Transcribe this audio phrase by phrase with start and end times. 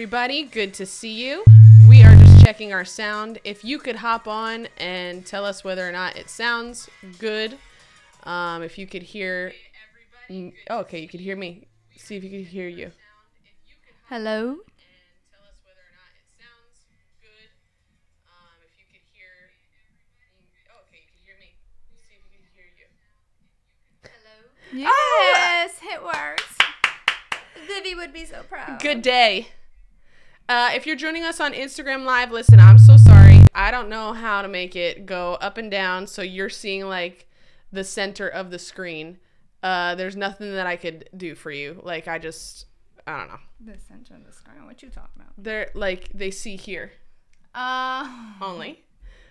[0.00, 1.44] everybody, good to see you.
[1.86, 3.38] We are just checking our sound.
[3.44, 7.58] If you could hop on and tell us whether or not it sounds good.
[8.22, 9.52] Um, if you could hear.
[10.70, 11.68] Oh, okay, you could hear me.
[11.98, 12.92] See if you could hear you.
[14.08, 14.56] Hello.
[15.28, 16.80] tell us whether or not it sounds
[17.20, 17.50] good.
[18.26, 19.52] Um, if you could hear.
[20.72, 21.52] Oh, okay, you can hear me.
[21.92, 22.72] See if you can hear
[24.72, 24.82] you.
[24.82, 26.56] Yes, it works.
[27.68, 28.80] Vivi would be so proud.
[28.80, 29.48] Good day.
[30.50, 33.38] Uh, if you're joining us on Instagram Live, listen, I'm so sorry.
[33.54, 37.28] I don't know how to make it go up and down so you're seeing like
[37.70, 39.18] the center of the screen.
[39.62, 41.80] Uh, there's nothing that I could do for you.
[41.84, 42.66] Like, I just,
[43.06, 43.38] I don't know.
[43.64, 44.66] The center of the screen.
[44.66, 45.34] What you talking about?
[45.38, 46.90] They're like, they see here
[47.54, 48.10] Uh,
[48.42, 48.82] only.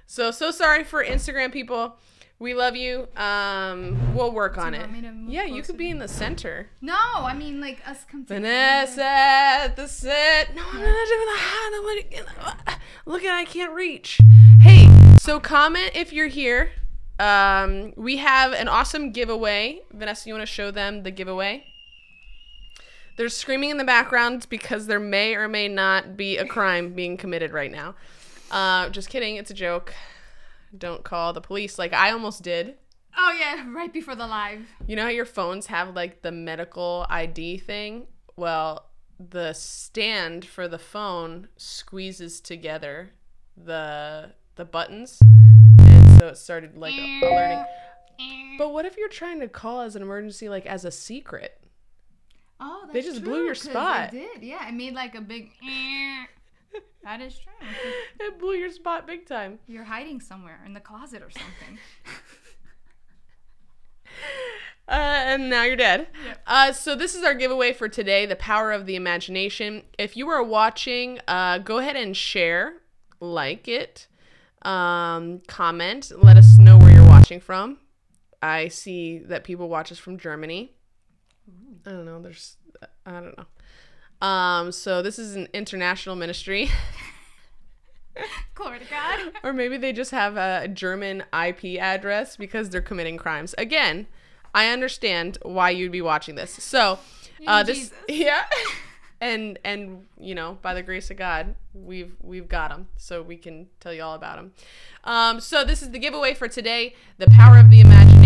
[0.06, 1.97] So, so sorry for Instagram people.
[2.39, 3.07] We love you.
[3.17, 4.83] Um, we'll work on you it.
[4.83, 6.69] want me to move Yeah, you could be in the center.
[6.81, 8.39] no, I mean like us come together.
[8.41, 10.55] Vanessa at the set.
[10.55, 12.77] No, I'm not doing high.
[13.05, 14.19] Look at I can't reach.
[14.61, 14.88] Hey,
[15.19, 16.72] so comment if you're here.
[17.19, 19.81] Um, we have an awesome giveaway.
[19.91, 21.66] Vanessa, you want to show them the giveaway?
[23.17, 27.17] There's screaming in the background because there may or may not be a crime being
[27.17, 27.95] committed right now.
[28.50, 29.35] Uh, just kidding.
[29.35, 29.94] It's a joke.
[30.78, 32.75] Don't call the police like I almost did.
[33.18, 34.62] Oh yeah, right before the live.
[34.88, 38.07] You know how your phones have like the medical ID thing?
[38.35, 38.85] Well,
[39.19, 43.09] the stand for the phone squeezes together
[43.57, 45.19] the the buttons
[45.81, 47.66] and so it started like alerting.
[48.57, 51.59] But what if you're trying to call as an emergency like as a secret?
[52.62, 54.12] Oh, that's They just blew true, your 'cause spot.
[54.12, 54.44] Did.
[54.44, 55.51] Yeah, it made like a big.
[57.03, 57.53] That is true.
[58.19, 59.59] It blew your spot big time.
[59.68, 61.80] You're hiding somewhere in the closet or something.
[64.90, 66.07] Uh, and now you're dead.
[66.47, 69.84] Uh, so this is our giveaway for today, the power of the imagination.
[70.00, 72.74] If you are watching, uh, go ahead and share,
[73.19, 74.07] like it,
[74.63, 77.78] um, comment, let us know where you're watching from.
[78.41, 80.74] I see that people watch us from Germany.
[81.86, 82.19] I don't know.
[82.19, 82.57] There's,
[83.06, 83.46] I don't know.
[84.22, 86.69] Um, so this is an international ministry.
[88.56, 89.31] Glory to God.
[89.44, 93.56] or maybe they just have a German IP address because they're committing crimes.
[93.57, 94.07] Again,
[94.54, 96.51] I understand why you'd be watching this.
[96.51, 97.00] So,
[97.48, 97.98] uh, this Jesus.
[98.10, 98.44] yeah,
[99.21, 103.38] and and you know, by the grace of God, we've we've got them, so we
[103.38, 104.54] can tell you all about them.
[105.04, 107.80] Um, so this is the giveaway for today: the power of the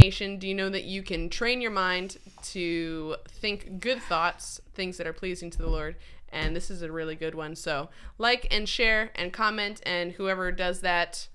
[0.04, 0.38] imagination.
[0.38, 5.08] Do you know that you can train your mind to think good thoughts, things that
[5.08, 5.96] are pleasing to the Lord?
[6.30, 7.56] And this is a really good one.
[7.56, 11.28] So like and share and comment, and whoever does that,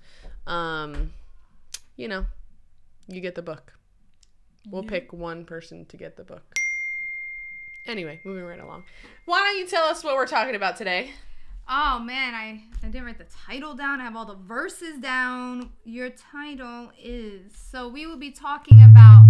[0.45, 1.13] um,
[1.95, 2.25] you know,
[3.07, 3.73] you get the book.
[4.69, 6.43] We'll pick one person to get the book.
[7.87, 8.83] Anyway, moving right along.
[9.25, 11.11] Why don't you tell us what we're talking about today?
[11.71, 14.01] Oh man, I, I didn't write the title down.
[14.01, 15.69] I have all the verses down.
[15.85, 19.27] Your title is so we will be talking about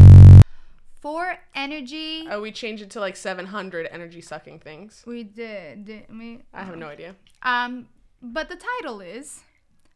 [1.01, 2.25] four energy.
[2.31, 5.03] Oh, we changed it to like 700 energy sucking things.
[5.05, 6.39] We did, didn't we?
[6.53, 7.17] I have no idea.
[7.43, 7.89] Um,
[8.21, 9.41] but the title is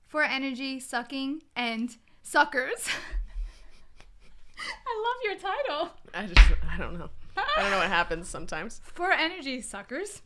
[0.09, 2.89] for energy sucking and suckers.
[4.59, 5.91] I love your title.
[6.13, 7.09] I just, I don't know.
[7.37, 8.81] I don't know what happens sometimes.
[8.93, 10.21] For energy suckers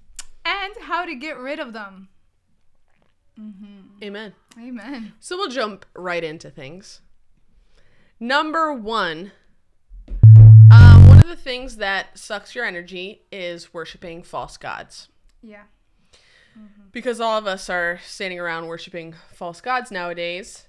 [0.48, 2.08] and how to get rid of them.
[4.02, 4.34] Amen.
[4.58, 5.14] Amen.
[5.20, 7.02] So we'll jump right into things.
[8.20, 9.32] Number one,
[10.72, 15.10] um, one of the things that sucks your energy is worshiping false gods.
[15.44, 15.64] Yeah.
[16.92, 20.68] Because all of us are standing around worshiping false gods nowadays.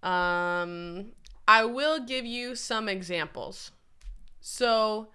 [0.00, 1.06] Um,
[1.48, 3.72] I will give you some examples.
[4.40, 5.08] So,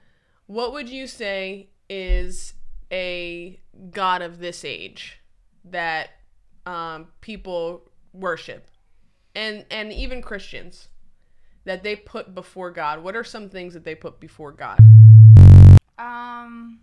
[0.47, 2.55] what would you say is
[2.91, 3.60] a
[3.91, 5.19] god of this age
[5.65, 6.09] that
[6.65, 8.67] um, people worship,
[9.35, 10.89] and and even Christians
[11.65, 13.03] that they put before God?
[13.03, 14.79] What are some things that they put before God?
[15.97, 16.79] Um,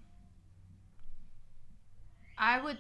[2.38, 2.79] I would.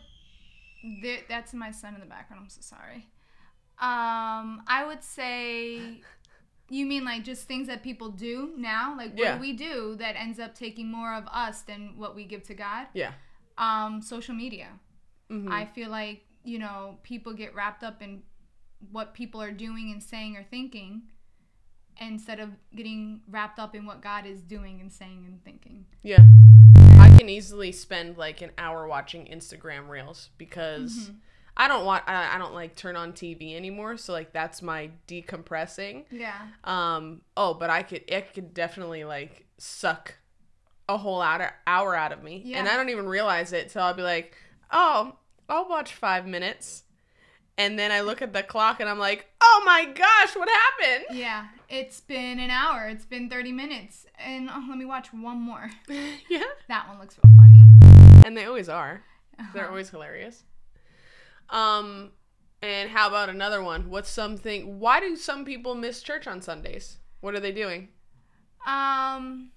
[1.02, 2.42] Th- that's my son in the background.
[2.44, 3.08] I'm so sorry.
[3.80, 6.00] Um, I would say.
[6.70, 8.94] You mean like just things that people do now?
[8.94, 9.34] Like what Yeah.
[9.36, 12.54] do we do that ends up taking more of us than what we give to
[12.54, 12.88] God?
[12.92, 13.12] Yeah.
[13.58, 14.78] Um, social media.
[15.30, 15.50] Mhm.
[15.50, 18.22] I feel like, you know, people get wrapped up in
[18.90, 21.02] what people are doing and saying or thinking
[22.00, 25.86] instead of getting wrapped up in what God is doing and saying and thinking.
[26.02, 26.24] Yeah.
[26.98, 31.10] I can easily spend like an hour watching Instagram reels because
[31.56, 34.90] I don't want I, I don't like turn on TV anymore, so like that's my
[35.08, 36.04] decompressing.
[36.10, 36.38] Yeah.
[36.62, 40.14] Um oh, but I could it could definitely like suck
[40.88, 42.52] a whole hour hour out of me.
[42.54, 44.36] And I don't even realize it till I'll be like,
[44.70, 45.16] "Oh,
[45.48, 46.84] I'll watch 5 minutes."
[47.56, 51.06] And then I look at the clock and I'm like, "Oh my gosh, what happened?"
[51.18, 51.48] Yeah.
[51.68, 52.86] It's been an hour.
[52.88, 54.06] It's been 30 minutes.
[54.18, 55.70] And oh, let me watch one more.
[56.30, 56.44] yeah.
[56.68, 58.22] That one looks real funny.
[58.24, 59.02] And they always are.
[59.52, 59.68] They're Uh-huh.
[59.70, 60.44] always hilarious.
[61.50, 62.12] Um,
[62.62, 63.90] and how about another one?
[63.90, 64.78] What's something?
[64.80, 66.98] Why do some people miss church on Sundays?
[67.20, 67.88] What are they doing?
[68.66, 69.50] Um.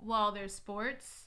[0.00, 1.24] Well, there's sports.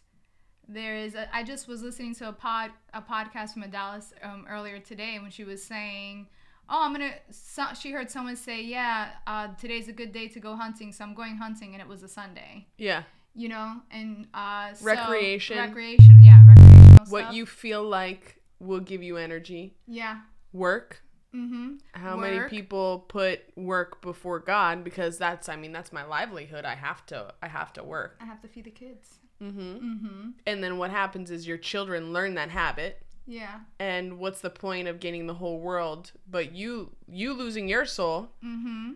[0.68, 1.16] There is.
[1.16, 4.80] A, I just was listening to a pod a podcast from a Dallas um, earlier
[4.80, 6.28] today when she was saying,
[6.70, 10.40] "Oh, I'm gonna." So, she heard someone say, "Yeah, uh, today's a good day to
[10.40, 12.68] go hunting, so I'm going hunting," and it was a Sunday.
[12.78, 13.04] Yeah,
[13.36, 15.58] You know, and uh, so- Recreation.
[15.58, 17.34] recreation, yeah, recreational what stuff.
[17.34, 19.76] you feel like will give you energy.
[19.88, 20.20] yeah.
[20.54, 21.02] Work.
[21.36, 21.76] Mm-hmm.
[21.94, 24.84] How many people put work before God?
[24.84, 26.66] Because that's, I mean, that's my livelihood.
[26.66, 28.18] I have to, I have to work.
[28.22, 29.20] I have to feed the kids.
[29.42, 29.60] Mm-hmm.
[29.62, 30.30] Mm-hmm.
[30.46, 33.02] And then what happens is your children learn that habit.
[33.26, 33.60] Yeah.
[33.80, 38.30] And what's the point of gaining the whole world, but you, you losing your soul,
[38.44, 38.92] Mm-hmm.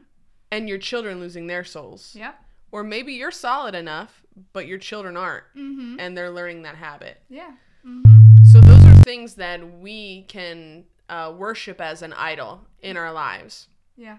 [0.52, 2.16] and your children losing their souls?
[2.18, 2.36] Yep.
[2.72, 5.98] Or maybe you're solid enough, but your children aren't, Mm-hmm.
[6.00, 7.22] and they're learning that habit.
[7.30, 7.52] Yeah.
[7.88, 8.44] Mm-hmm.
[8.44, 13.68] So those are things that we can uh, worship as an idol in our lives.
[13.96, 14.18] Yeah.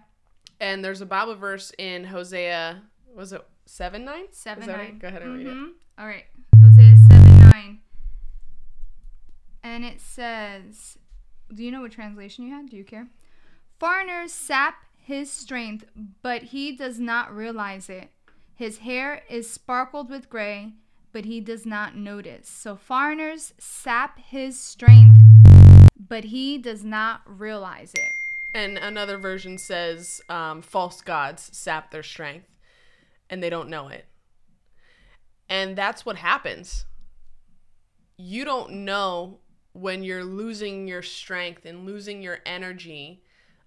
[0.60, 2.82] And there's a Bible verse in Hosea,
[3.14, 4.26] was it seven nine?
[4.30, 4.86] Seven Is that nine.
[4.86, 4.98] it?
[4.98, 5.54] Go ahead and read it.
[5.54, 5.70] Mhm.
[5.98, 6.24] All right.
[6.62, 7.80] Hosea seven nine.
[9.62, 10.98] And it says,
[11.52, 12.70] "Do you know what translation you had?
[12.70, 13.08] Do you care?
[13.78, 15.84] Foreigners sap his strength,
[16.22, 18.10] but he does not realize it.
[18.54, 20.72] His hair is sparkled with gray,
[21.12, 22.48] but he does not notice.
[22.48, 25.20] So foreigners sap his strength,
[25.98, 28.12] but he does not realize it.
[28.54, 32.56] And another version says, um, false gods sap their strength,
[33.28, 34.06] and they don't know it.
[35.48, 36.86] And that's what happens.
[38.16, 39.38] You don't know
[39.72, 43.22] when you're losing your strength and losing your energy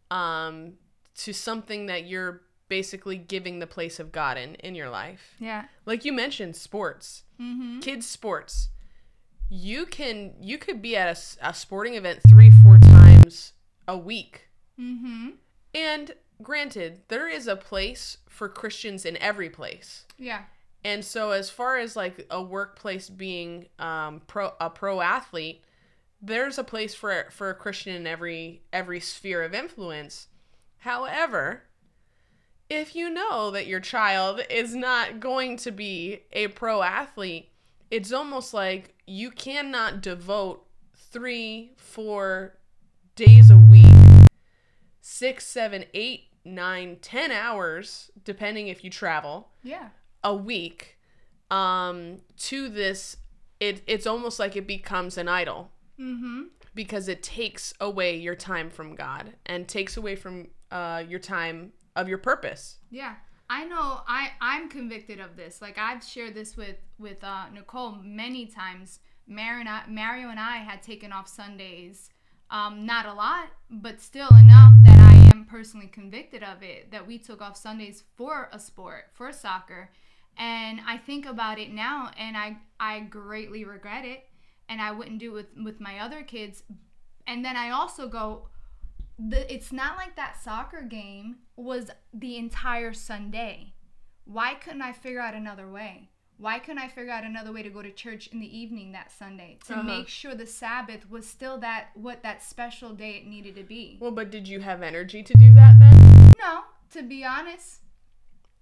[0.09, 0.73] um,
[1.17, 5.35] to something that you're basically giving the place of God in in your life.
[5.39, 5.65] Yeah.
[5.85, 7.79] Like you mentioned, sports, Mm-hmm.
[7.79, 8.69] kids sports.
[9.49, 13.53] You can you could be at a sporting event three four times
[13.87, 15.29] a week, Mm-hmm.
[15.73, 20.05] and granted, there is a place for Christians in every place.
[20.17, 20.43] Yeah.
[20.85, 25.63] And so, as far as like a workplace being um, pro a pro athlete,
[26.21, 30.27] there's a place for for a Christian in every every sphere of influence.
[30.83, 31.63] However,
[32.69, 37.49] if you know that your child is not going to be a pro athlete,
[37.91, 42.57] it's almost like you cannot devote three, four
[43.15, 43.85] days a week,
[45.01, 49.89] six, seven, eight, nine, ten hours, depending if you travel Yeah.
[50.23, 50.97] a week
[51.51, 53.17] um to this
[53.59, 56.43] it it's almost like it becomes an idol Mm-hmm.
[56.75, 61.73] because it takes away your time from God and takes away from uh your time
[61.95, 62.77] of your purpose.
[62.91, 63.15] Yeah.
[63.49, 65.61] I know I I'm convicted of this.
[65.61, 68.99] Like I've shared this with with uh, Nicole many times.
[69.27, 72.09] Mario and I, Mario and I had taken off Sundays.
[72.51, 76.91] Um, not a lot, but still enough that I am personally convicted of it.
[76.91, 79.91] That we took off Sundays for a sport, for soccer,
[80.37, 84.25] And I think about it now and I I greatly regret it
[84.67, 86.63] and I wouldn't do it with with my other kids.
[87.27, 88.49] And then I also go
[89.19, 93.73] the, it's not like that soccer game was the entire Sunday.
[94.25, 96.09] Why couldn't I figure out another way?
[96.37, 99.11] Why couldn't I figure out another way to go to church in the evening that
[99.11, 99.83] Sunday to Uh-huh.
[99.83, 103.97] make sure the Sabbath was still that what that special day it needed to be?
[103.99, 106.31] Well, but did you have energy to do that then?
[106.39, 106.61] No,
[106.91, 107.81] to be honest,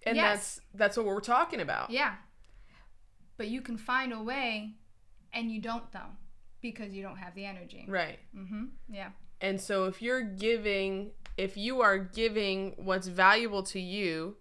[0.06, 0.56] And Yes.
[0.56, 1.90] that's that's what we're talking about.
[1.92, 2.16] yeah.
[3.38, 4.74] But you can find a way,
[5.34, 6.16] and you don't though,
[6.62, 7.86] because you don't have the energy.
[7.88, 8.18] Right.
[8.36, 8.66] Mm-hmm.
[8.90, 9.10] Yeah.
[9.42, 14.38] And so if you're giving if you are giving what's valuable to you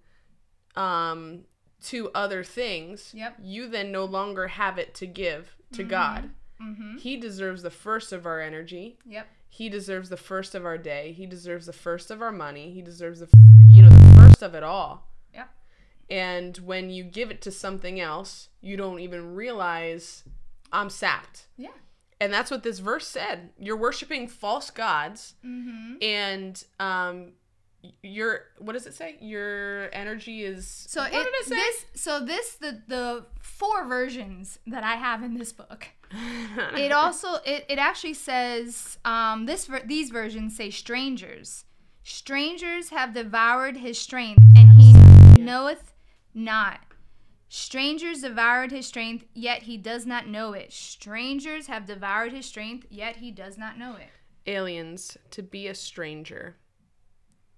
[0.74, 1.44] um
[1.84, 3.36] to other things, Yep.
[3.42, 6.30] you then no longer have it to give to God.
[6.60, 6.96] Mm-hmm.
[6.96, 8.98] He deserves the first of our energy.
[9.04, 9.26] Yep.
[9.48, 11.12] He deserves the first of our day.
[11.12, 12.72] He deserves the first of our money.
[12.72, 13.28] He deserves the
[13.60, 15.08] you know the first of it all.
[15.34, 15.48] Yep.
[16.08, 20.24] And when you give it to something else, you don't even realize
[20.72, 21.46] I'm sapped.
[21.56, 21.68] Yeah.
[22.20, 23.50] And that's what this verse said.
[23.58, 25.94] You're worshiping false gods Mm-hmm.
[26.02, 27.32] and um
[28.02, 29.16] your what does it say?
[29.20, 31.54] Your energy is So what it, did it say?
[31.54, 35.88] this so this the the four versions that I have in this book.
[36.76, 41.64] It also it, it actually says um this ver- these versions say strangers.
[42.02, 44.92] Strangers have devoured his strength and he
[45.42, 45.92] knoweth
[46.34, 46.80] not.
[47.48, 50.72] Strangers devoured his strength, yet he does not know it.
[50.72, 54.08] Strangers have devoured his strength, yet he does not know it.
[54.46, 56.56] aliens to be a stranger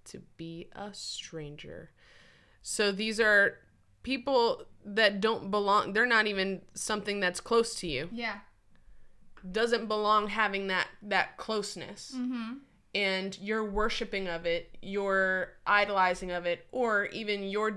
[0.05, 1.91] to be a stranger
[2.63, 3.59] so these are
[4.03, 8.39] people that don't belong they're not even something that's close to you Yeah.
[9.53, 12.53] doesn't belong having that that closeness Mm-hmm.
[12.95, 17.73] and your worshiping of it your idolizing of it or even your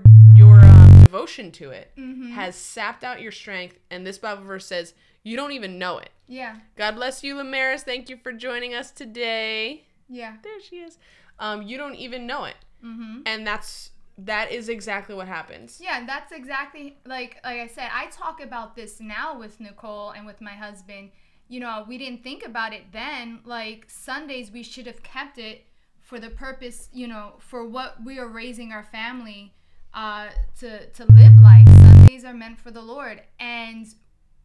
[1.12, 2.30] devotion to it Mm-hmm.
[2.30, 6.10] has sapped out your strength and this bible verse says you don't even know it
[6.26, 6.56] Yeah.
[6.76, 10.36] god bless you lamaris thank you for joining us today Yeah.
[10.42, 10.98] there she is.
[11.38, 13.20] Um, you don't even know it, Mm-hmm.
[13.26, 15.80] and that's that is exactly what happens.
[15.82, 17.88] Yeah, that's exactly like like I said.
[17.92, 21.10] I talk about this now with Nicole and with my husband.
[21.48, 23.40] You know, we didn't think about it then.
[23.44, 25.64] Like Sundays, we should have kept it
[26.00, 29.54] for the purpose, you know, for what we are raising our family
[29.94, 30.28] uh,
[30.60, 31.66] to to live like.
[31.68, 33.86] Sundays are meant for the Lord, and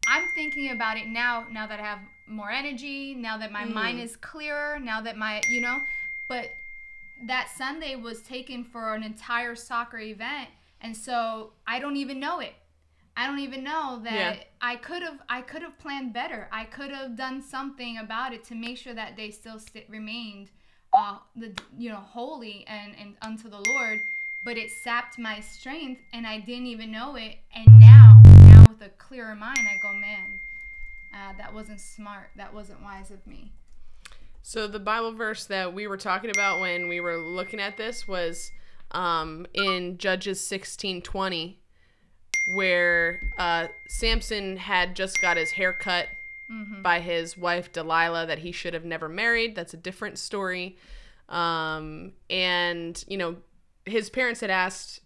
[0.06, 1.46] I'm thinking about it now.
[1.50, 3.72] Now that I have more energy, now that my Mm.
[3.72, 5.80] mind is clearer, now that my you know,
[6.28, 6.50] but
[7.26, 10.48] that Sunday was taken for an entire soccer event,
[10.80, 12.54] and so I don't even know it.
[13.16, 14.42] I don't even know that Yeah.
[14.60, 16.48] I could have I could have planned better.
[16.52, 20.50] I could have done something about it to make sure that they still st- remained
[20.92, 24.00] uh the you know holy and and unto the Lord.
[24.48, 27.36] But it sapped my strength, and I didn't even know it.
[27.54, 30.40] And now now with a clearer mind, I go, man,
[31.12, 32.30] uh, that wasn't smart.
[32.34, 33.52] That wasn't wise of me.
[34.40, 38.08] So the Bible verse that we were talking about when we were looking at this
[38.08, 38.50] was
[38.92, 41.58] um, in Judges sixteen twenty,
[42.56, 46.08] where uh, Samson had just got his hair cut
[46.50, 46.80] Mm-hmm.
[46.80, 49.54] by his wife Delilah that he should have never married.
[49.54, 50.78] That's a different story.
[51.28, 53.36] Um, and you know,
[53.90, 55.00] his parents had asked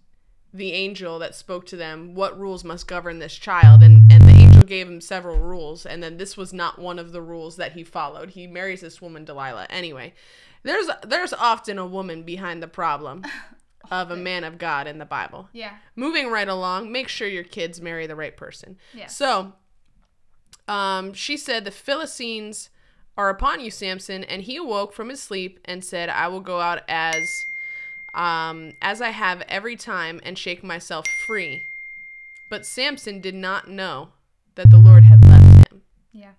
[0.54, 4.32] the angel that spoke to them what rules must govern this child, and and the
[4.32, 7.72] angel gave him several rules, and then this was not one of the rules that
[7.72, 8.30] he followed.
[8.30, 10.14] He marries this woman Delilah anyway.
[10.62, 13.24] There's there's often a woman behind the problem
[13.90, 15.48] of a man of God in the Bible.
[15.52, 15.76] Yeah.
[15.96, 18.78] Moving right along, make sure your kids marry the right person.
[18.94, 19.16] Yes.
[19.16, 19.54] So,
[20.68, 22.70] um, she said, The Philistines
[23.16, 24.24] are upon you, Samson.
[24.24, 27.28] And he awoke from his sleep and said, I will go out as,
[28.14, 31.62] um, as I have every time and shake myself free.
[32.50, 34.10] But Samson did not know
[34.54, 35.82] that the Lord had left him.
[36.12, 36.32] Yeah.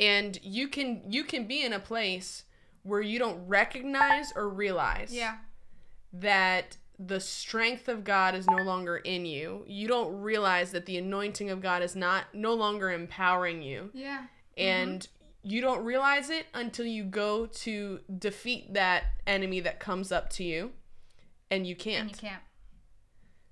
[0.00, 2.44] And you can you can be in a place
[2.82, 5.36] where you don't recognize or realize Yeah.
[6.12, 9.64] that the strength of God is no longer in you.
[9.68, 13.90] You don't realize that the anointing of God is not no longer empowering you.
[13.92, 14.24] Yeah.
[14.56, 15.06] And
[15.42, 20.44] you don't realize it until you go to defeat that enemy that comes up to
[20.44, 20.72] you
[21.50, 22.02] and you can't.
[22.02, 22.42] And you can't.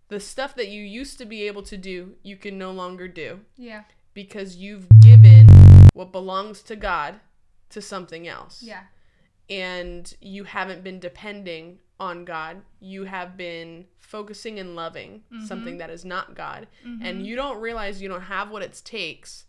[0.09, 3.41] The stuff that you used to be able to do, you can no longer do
[3.57, 3.85] Yeah.
[4.15, 5.49] because you've given
[5.95, 7.21] what belongs to God
[7.71, 8.85] to something else Yeah.
[9.49, 12.63] and you haven't been depending on God.
[12.79, 15.47] You have been focusing and loving mm-hmm.
[15.47, 16.69] something that is not God.
[16.85, 17.21] And mm-hmm.
[17.23, 19.45] you don't realize you don't have what it takes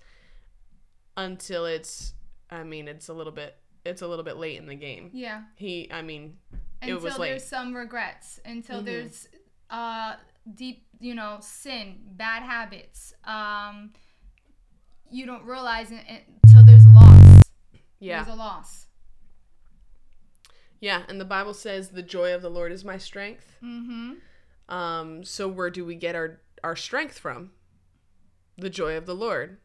[1.16, 2.14] until it's
[2.50, 5.10] I mean, it's a little bit it's a little bit late in the game.
[5.14, 5.44] Yeah.
[5.56, 6.38] He I mean,
[6.82, 7.30] it Until was late.
[7.30, 8.40] there's some regrets.
[8.46, 8.86] Until Mhm.
[8.86, 9.28] there's
[9.70, 10.16] uh
[10.54, 13.14] deep, you know, sin, bad habits.
[13.26, 13.92] Um,
[15.12, 16.04] you don't realize it
[16.44, 17.44] until there's loss.
[18.00, 18.24] Yeah.
[18.24, 18.88] There's a loss.
[20.80, 23.58] Yeah, and the Bible says the joy of the Lord is my strength.
[23.64, 24.14] Mm-hmm.
[24.74, 27.52] Um, so where do we get our our strength from?
[28.58, 29.58] The joy of the Lord.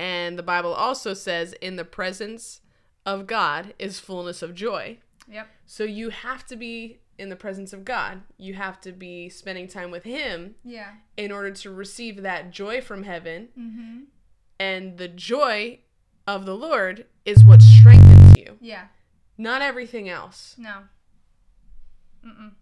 [0.00, 2.60] And the Bible also says in the presence
[3.04, 4.98] of God is fullness of joy.
[5.30, 5.48] Yep.
[5.66, 8.22] So you have to be in the presence of God.
[8.36, 10.92] You have to be spending time with him Yeah.
[11.16, 13.48] in order to receive that joy from heaven.
[13.58, 13.98] Mm-hmm.
[14.60, 15.80] And the joy
[16.26, 18.86] of the Lord is what strengthens you, Yeah.
[19.36, 20.54] not everything else.
[20.58, 20.84] No.
[22.24, 22.52] Mm-mm.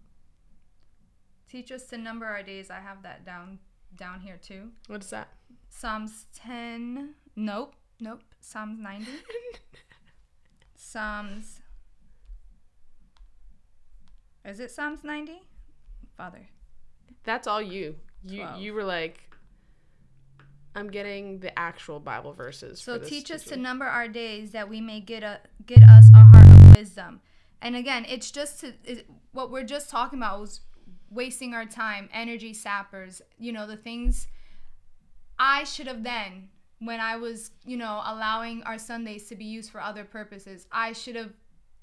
[1.49, 2.71] Teach us to number our days.
[2.71, 3.59] I have that down
[3.95, 4.73] down here too.
[4.89, 5.29] What is that?
[5.71, 7.15] Psalms 10.
[7.37, 7.75] Nope.
[8.01, 8.23] Nope.
[8.41, 9.07] Psalms 90.
[10.75, 11.61] Psalms.
[14.45, 15.43] Is it Psalms 90?
[16.17, 16.49] Father.
[17.25, 17.97] That's all you.
[18.25, 18.61] You Twelve.
[18.61, 19.21] you were like
[20.75, 22.81] I'm getting the actual Bible verses.
[22.81, 25.83] So for this teach us to number our days that we may get a get
[25.83, 27.21] us a heart of wisdom.
[27.63, 30.61] And again, it's just to it, what we're just talking about was
[31.11, 34.27] wasting our time, energy sappers, you know, the things
[35.39, 36.49] I should have then
[36.79, 40.67] when I was, you know, allowing our Sundays to be used for other purposes.
[40.71, 41.33] I should have,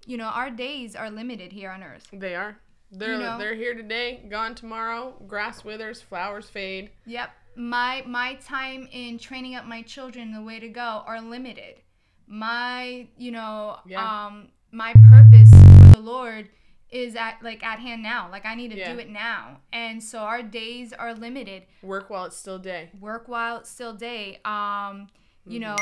[0.06, 2.08] you know, our days are limited here on earth.
[2.14, 2.58] They are.
[2.92, 3.38] They're You know?
[3.40, 5.16] they're here today, gone tomorrow.
[5.28, 6.92] Grass withers, flowers fade.
[7.08, 7.32] Yep.
[7.56, 11.82] My my time in training up my children the way to go are limited.
[12.28, 14.26] My, you know, Yeah.
[14.26, 16.50] um my purpose for the Lord
[16.94, 18.29] is at like at hand now.
[18.32, 18.94] Like I need to Yeah.
[18.94, 19.62] do it now.
[19.74, 21.64] And so our days are limited.
[21.82, 22.92] Work while it's still day.
[23.00, 24.40] Work while it's still day.
[24.46, 25.08] Um,
[25.46, 25.75] you know,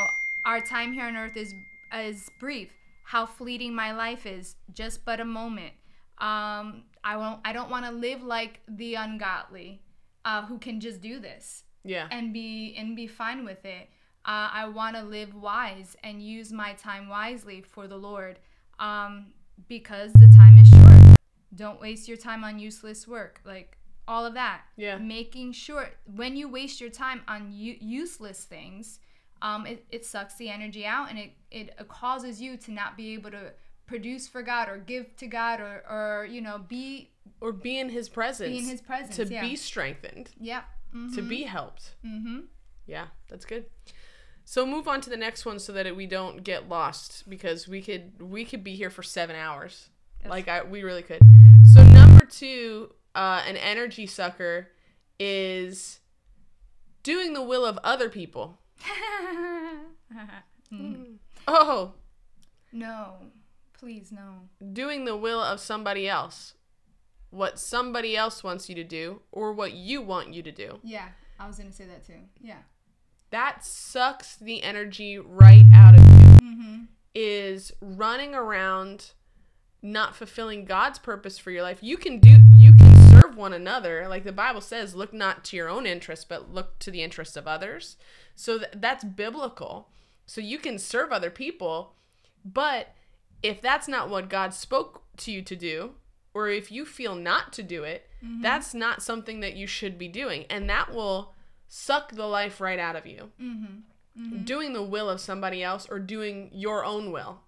[0.45, 1.53] our time here on earth is
[1.93, 2.69] is brief.
[3.03, 5.73] How fleeting my life is, just but a moment.
[6.17, 9.81] Um, I won't I don't want to live like the ungodly
[10.23, 12.07] uh, who can just do this Yeah.
[12.11, 13.89] and be and be fine with it.
[14.23, 18.37] Uh, I want to live wise and use my time wisely for the Lord,
[18.79, 19.33] um,
[19.67, 20.50] because the time.
[21.53, 24.61] Don't waste your time on useless work, like all of that.
[24.77, 24.97] Yeah.
[24.97, 28.99] Making sure when you waste your time on u- useless things,
[29.41, 33.13] um, it, it sucks the energy out and it, it causes you to not be
[33.13, 33.51] able to
[33.87, 37.11] produce for God or give to God or, or you know be
[37.41, 38.49] Or be in his presence.
[38.49, 39.15] be in His presence.
[39.17, 39.41] to yeah.
[39.41, 40.61] be strengthened, Yeah.
[40.95, 41.15] Mm-hmm.
[41.15, 41.95] to be helped.
[42.05, 42.39] Mm-hmm.
[42.85, 43.65] Yeah, that's good.
[44.45, 47.67] So move on to the next one so that it, we don't get lost because
[47.67, 49.89] we could we could be here for seven hours.
[50.19, 51.21] That's- like I we really could.
[52.31, 54.69] Two, uh, an energy sucker
[55.19, 55.99] is
[57.03, 58.57] doing the will of other people.
[60.73, 61.15] Mm.
[61.47, 61.93] Oh,
[62.71, 63.15] No,
[63.73, 64.41] please no.
[64.73, 66.53] doing the will of somebody else.
[67.29, 70.79] What somebody else wants you to do or what you want you to do.
[70.83, 72.19] Yeah, I was gonna say that too.
[72.41, 72.59] Yeah.
[73.31, 76.07] That sucks the energy right out of you.
[76.47, 76.83] Mm-hmm.
[77.15, 79.11] is running around
[79.81, 81.79] not fulfilling God's purpose for your life.
[81.81, 84.07] You can do you can serve one another.
[84.07, 87.35] Like the Bible says, look not to your own interests, but look to the interests
[87.35, 87.97] of others.
[88.35, 89.89] So th- that's biblical.
[90.25, 91.95] So you can serve other people,
[92.45, 92.93] but
[93.43, 95.93] if that's not what God spoke to you to do,
[96.33, 98.07] or if you feel not to do it,
[98.41, 100.45] that's not something that you should be doing.
[100.49, 101.33] And that will
[101.67, 103.31] suck the life right out of you
[104.19, 104.43] Mm-hmm.
[104.43, 107.39] doing the will of somebody else or doing your own will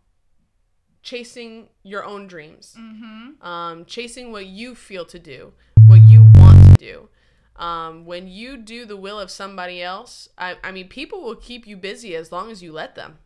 [1.04, 3.46] chasing your own dreams Mm-hmm.
[3.46, 5.54] um, chasing what you feel to do
[5.86, 7.10] what you want to do
[7.56, 11.68] um, when you do the will of somebody else I, I mean people will keep
[11.68, 13.20] you busy as long as you let them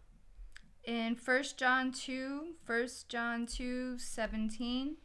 [0.83, 4.95] In First John two, First John two seventeen,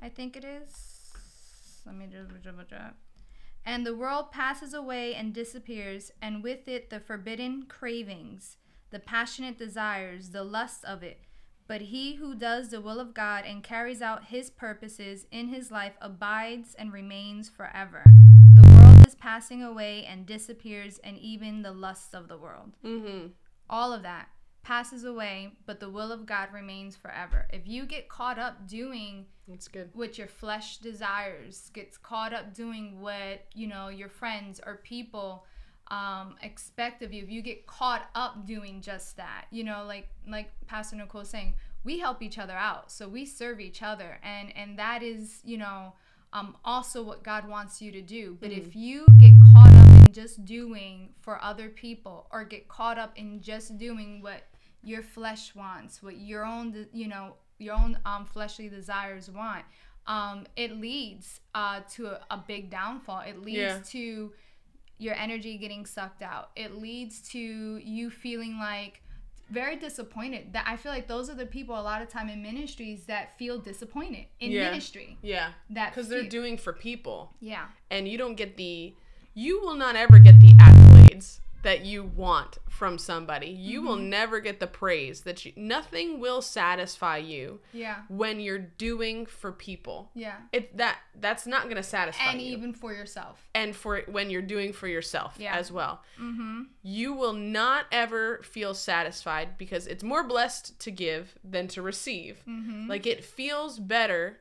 [0.00, 0.72] I think it is.
[1.86, 2.94] Let me just double check.
[3.64, 8.56] And the world passes away and disappears, and with it the forbidden cravings,
[8.90, 11.20] the passionate desires, the lust of it.
[11.70, 15.70] But he who does the will of God and carries out his purposes in his
[15.70, 18.02] life abides and remains forever.
[18.54, 23.28] The world is passing away and disappears, and even the lusts of the world mm-hmm
[23.70, 24.28] all of that
[24.64, 27.46] passes away, but the will of God remains forever.
[27.52, 32.52] If you get caught up doing that's good what your flesh desires, gets caught up
[32.52, 35.46] doing what, you know, your friends or people
[35.90, 40.08] um, expect of you, if you get caught up doing just that, you know, like
[40.28, 42.92] like Pastor Nicole saying, we help each other out.
[42.92, 45.94] So we serve each other and and that is, you know,
[46.32, 48.36] um, also what God wants you to do.
[48.40, 52.98] But if you get caught up in just doing for other people or get caught
[52.98, 54.42] up in just doing what
[54.84, 59.64] your flesh wants, what your own, you know, your own um, fleshly desires want,
[60.06, 63.22] um, it leads uh, to a, a big downfall.
[63.26, 63.80] It leads Yeah.
[63.90, 64.32] to
[65.00, 66.50] your energy getting sucked out.
[66.56, 69.02] It leads to you feeling like
[69.50, 70.52] very disappointed.
[70.52, 73.36] That I feel like those are the people a lot of time in ministries that
[73.38, 74.70] feel disappointed in Yeah.
[74.70, 75.16] ministry.
[75.22, 75.52] Yeah.
[75.70, 77.34] That Because they're doing for people.
[77.40, 77.66] yeah.
[77.90, 78.94] and you don't get the
[79.34, 84.40] you will not ever get the accolades that you want from somebody you will never
[84.40, 87.96] get the praise that you nothing will satisfy you Yeah.
[88.08, 90.38] when you're doing for people Yeah.
[90.50, 93.46] it that that's not going to satisfy And you even for yourself.
[93.54, 95.54] and for when you're doing for yourself Yeah.
[95.54, 96.62] as well Mm-hmm.
[96.82, 102.42] you will not ever feel satisfied because it's more blessed to give than to receive
[102.48, 102.88] Mm-hmm.
[102.88, 104.38] like it feels better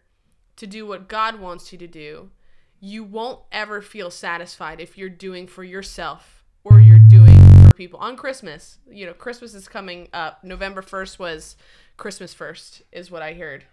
[0.56, 2.32] to do what God wants you to do.
[2.80, 6.38] You won't ever feel satisfied if you're doing for yourself
[7.80, 7.98] people.
[8.02, 10.44] On Christmas, you know, Christmas is coming up.
[10.44, 11.56] November 1st was
[11.96, 13.63] Christmas 1st, is what I heard.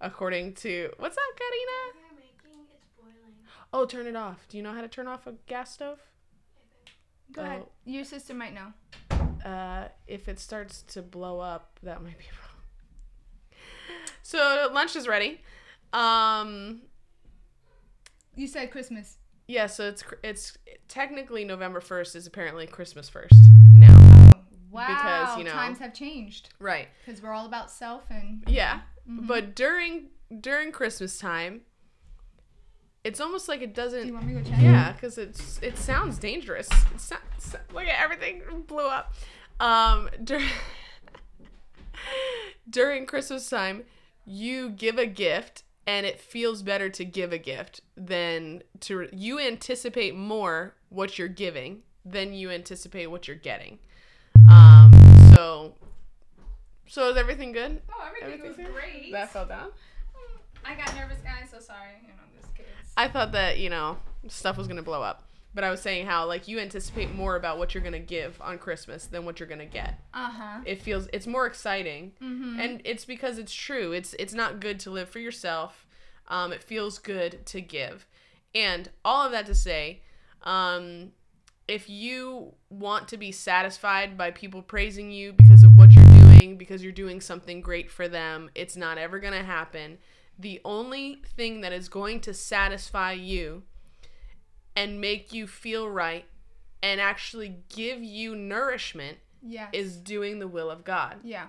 [0.00, 0.90] According to.
[0.96, 2.16] What's up, Karina?
[2.16, 3.34] Making it's boiling.
[3.74, 4.46] Oh, turn it off.
[4.48, 5.98] Do you know how to turn off a gas stove?
[7.30, 7.62] Go ahead.
[7.66, 7.68] Oh.
[7.84, 8.72] Your sister might know.
[9.44, 12.56] Uh, if it starts to blow up, that might be wrong.
[14.22, 15.42] So lunch is ready.
[15.92, 16.80] Um,
[18.34, 19.18] You said Christmas.
[19.48, 23.34] Yeah, so it's it's technically November first is apparently Christmas first
[23.72, 23.96] now.
[24.34, 24.86] Oh, wow.
[24.88, 26.88] Because, you know- times have changed Right.
[27.04, 29.26] because we're all about self and Yeah, Mm-hmm.
[29.26, 30.08] but during
[30.40, 31.60] during Christmas time,
[33.04, 34.14] it's almost like it Do you doesn't.
[34.14, 34.60] want me to go check?
[34.60, 36.68] Yeah, because it's it sounds dangerous.
[36.92, 39.14] It so, so- look at everything blew up.
[39.60, 40.48] Um, during
[42.68, 43.84] during Christmas time,
[44.24, 45.62] you give a gift.
[45.86, 51.28] And it feels better to give a gift than to you anticipate more what you're
[51.28, 53.78] giving than you anticipate what you're getting.
[54.50, 54.92] Um,
[55.34, 55.74] so,
[56.88, 57.82] so is everything good?
[57.90, 58.74] Oh, everything Everything's was good?
[58.74, 59.12] great.
[59.12, 59.70] That fell down.
[60.64, 61.48] I got nervous, guys.
[61.50, 61.90] So sorry.
[62.02, 62.68] You know, this kids.
[62.96, 65.22] I thought that you know stuff was gonna blow up,
[65.56, 68.58] but I was saying how like you anticipate more about what you're gonna give on
[68.58, 69.98] Christmas than what you're gonna get.
[70.14, 70.60] Uh huh.
[70.64, 72.60] It feels it's more exciting, Mm-hmm.
[72.60, 73.90] and it's because it's true.
[73.92, 75.86] It's it's not good to live for yourself.
[76.28, 78.06] Um, it feels good to give,
[78.54, 80.02] and all of that to say,
[80.42, 81.12] um,
[81.68, 86.56] if you want to be satisfied by people praising you because of what you're doing,
[86.56, 89.98] because you're doing something great for them, it's not ever gonna happen.
[90.38, 93.62] The only thing that is going to satisfy you
[94.76, 96.26] and make you feel right
[96.82, 99.68] and actually give you nourishment Yeah.
[99.72, 101.18] is doing the will of God.
[101.24, 101.48] Yeah.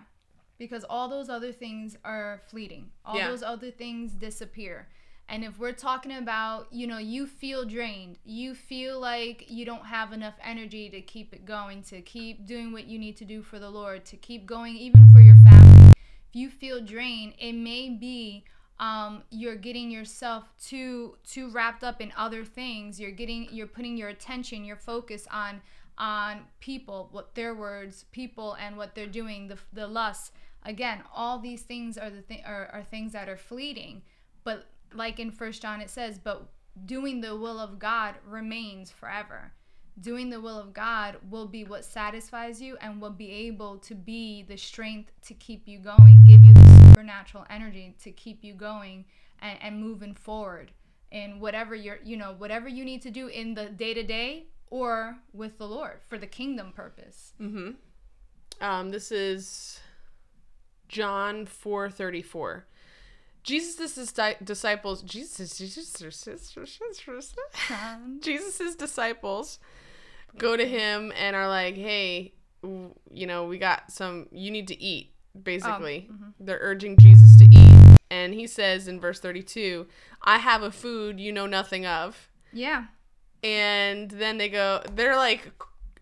[0.58, 2.92] Because all those other things are fleeting.
[3.06, 3.28] All Yeah.
[3.28, 4.88] those other things disappear.
[5.30, 9.86] And if we're talking about, you know, you feel drained, you feel like you don't
[9.86, 13.44] have enough energy to keep it going, to keep doing what you need to do
[13.44, 15.92] for the Lord, to keep going even for your family.
[16.30, 18.46] If you feel drained, it may be
[18.80, 23.00] um, you're getting yourself too too wrapped up in other things.
[23.00, 25.62] You're getting you're putting your attention, your focus on
[25.98, 30.34] on people, what their words, people, and what they're doing, the the lust.
[30.64, 34.04] Again, all these things are the th- are, are things that are fleeting.
[34.44, 36.50] But like in First John, it says, "But
[36.86, 39.54] doing the will of God remains forever."
[40.00, 43.96] Doing the will of God will be what satisfies you and will be able to
[43.96, 46.37] be the strength to keep you going, give
[46.98, 49.06] supernatural energy to keep you going
[49.40, 50.72] and, and moving forward
[51.12, 54.48] in whatever you're, you know, whatever you need to do in the day to day
[54.72, 57.34] or with the Lord for the kingdom purpose.
[57.40, 57.72] Mm-hmm.
[58.64, 59.80] Um, this is
[60.88, 62.66] John four thirty four.
[63.44, 64.12] Jesus'
[64.44, 65.94] disciples, Jesus, Jesus,
[68.22, 69.60] Jesus' disciples
[70.38, 72.34] go to him and are like, "Hey,
[72.64, 74.28] you know, we got some.
[74.32, 79.20] You need to eat." Basically, they're urging Jesus to eat, and he says in verse
[79.20, 79.88] thirty-two,
[80.22, 82.86] "I have a food you know nothing of." Yeah.
[83.44, 85.52] and then they go they're like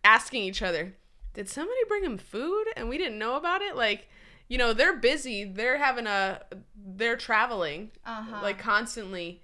[0.03, 0.93] asking each other
[1.33, 4.07] did somebody bring him food and we didn't know about it like
[4.47, 6.41] you know they're busy they're having a
[6.95, 8.39] they're traveling Uh-huh.
[8.41, 9.41] like constantly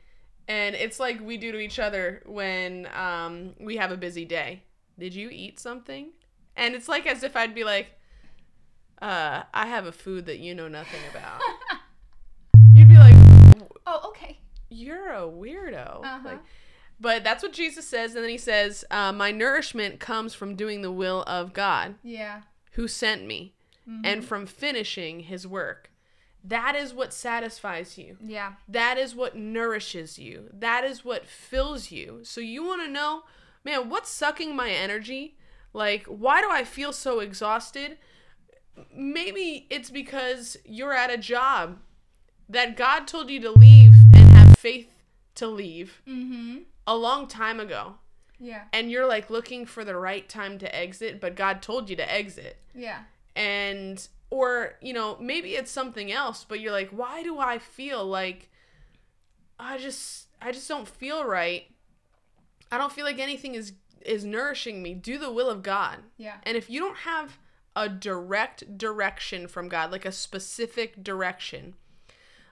[0.47, 4.63] and it's like we do to each other when um we have a busy day
[4.97, 6.12] did you eat something
[6.56, 7.88] and it's like as if i'd be like
[9.01, 11.41] uh i have a food that you know nothing about
[12.73, 13.15] you'd be like
[13.87, 14.37] oh, okay.
[14.69, 16.03] you're a weirdo.
[16.03, 16.19] Uh-huh.
[16.23, 16.39] Like,
[16.99, 20.81] but that's what Jesus says, and then he says, uh, "My nourishment comes from doing
[20.81, 22.41] the will of God, Yeah.
[22.73, 23.53] who sent me,
[24.03, 25.89] and from finishing His work."
[26.43, 28.17] That is what satisfies you.
[28.23, 28.53] Yeah.
[28.67, 30.49] That is what nourishes you.
[30.53, 32.19] That is what fills you.
[32.23, 33.23] So you want to know,
[33.63, 35.37] man, what's sucking my energy?
[35.73, 37.97] Like, why do I feel so exhausted?
[38.94, 41.80] Maybe it's because you're at a job
[42.50, 44.89] that God told you to leave and have faith
[45.36, 46.60] to leave Mm-hmm.
[46.86, 47.96] a long time ago
[48.39, 48.63] Yeah.
[48.74, 52.12] and you're like looking for the right time to exit, but God told you to
[52.12, 52.58] exit.
[52.76, 53.04] Yeah.
[53.36, 58.06] And or, you know, maybe it's something else, but you're like, "Why do I feel
[58.06, 58.50] like
[59.60, 61.65] I just I just don't feel right.
[62.72, 63.74] I don't feel like anything is
[64.06, 64.94] is nourishing me.
[64.94, 66.38] Do the will of God." Yeah.
[66.44, 67.38] And if you don't have
[67.75, 71.75] a direct direction from God, like a specific direction,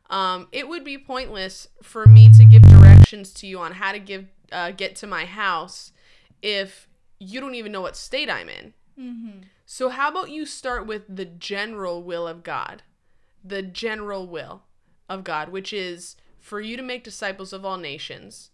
[0.10, 3.99] um, it would be pointless for me to give directions to you on how to
[3.99, 5.91] give uh, get to my house
[6.41, 6.88] if
[7.19, 8.73] you don't even know what state I'm in.
[8.99, 9.39] Mm-hmm.
[9.65, 12.82] So how about you start with the general will of God,
[13.43, 14.63] the general will
[15.08, 18.49] of God, which is for you to make disciples of all nations,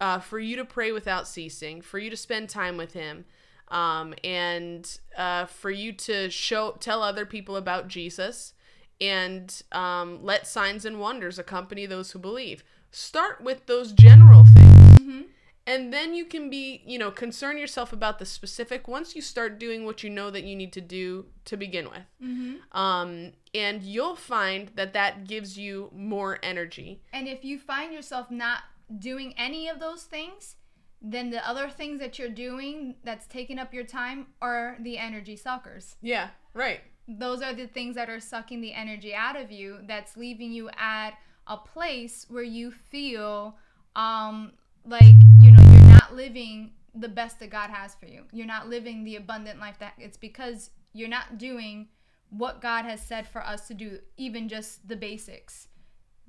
[0.00, 3.24] uh, for you to pray without ceasing, for you to spend time with Him,
[3.70, 8.54] um, and uh, for you to show tell other people about Jesus,
[9.00, 12.64] and um, let signs and wonders accompany those who believe.
[12.90, 15.22] Start with those general things Mm-hmm.
[15.66, 19.58] and then you can be you know concern yourself about the specific once you start
[19.60, 22.76] doing what you know that you need to do to begin with Mm-hmm.
[22.78, 28.30] um, and you'll find that that gives you more energy And if you find yourself
[28.30, 28.60] not
[28.98, 30.56] doing any of those things,
[31.00, 35.36] then the other things that you're doing that's taking up your time are the energy
[35.36, 35.96] suckers.
[36.02, 40.16] yeah right Those are the things that are sucking the energy out of you that's
[40.16, 41.12] leaving you at
[41.46, 43.56] a place where you feel
[43.96, 44.52] um
[44.84, 48.24] like, you know, you're not living the best that God has for you.
[48.32, 51.88] You're not living the abundant life that it's because you're not doing
[52.30, 55.68] what God has said for us to do, even just the basics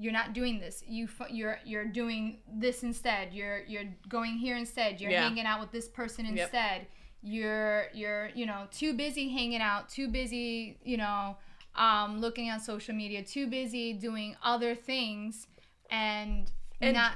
[0.01, 0.81] you're not doing this.
[0.87, 3.33] You f- you're you're doing this instead.
[3.33, 4.99] You're you're going here instead.
[5.01, 5.23] You're Yeah.
[5.27, 6.37] hanging out with this person Yep.
[6.37, 6.87] instead.
[7.21, 11.35] You're you're you know too busy hanging out too busy you know
[11.75, 15.47] um looking on social media too busy doing other things
[15.91, 16.49] and,
[16.81, 17.13] And- not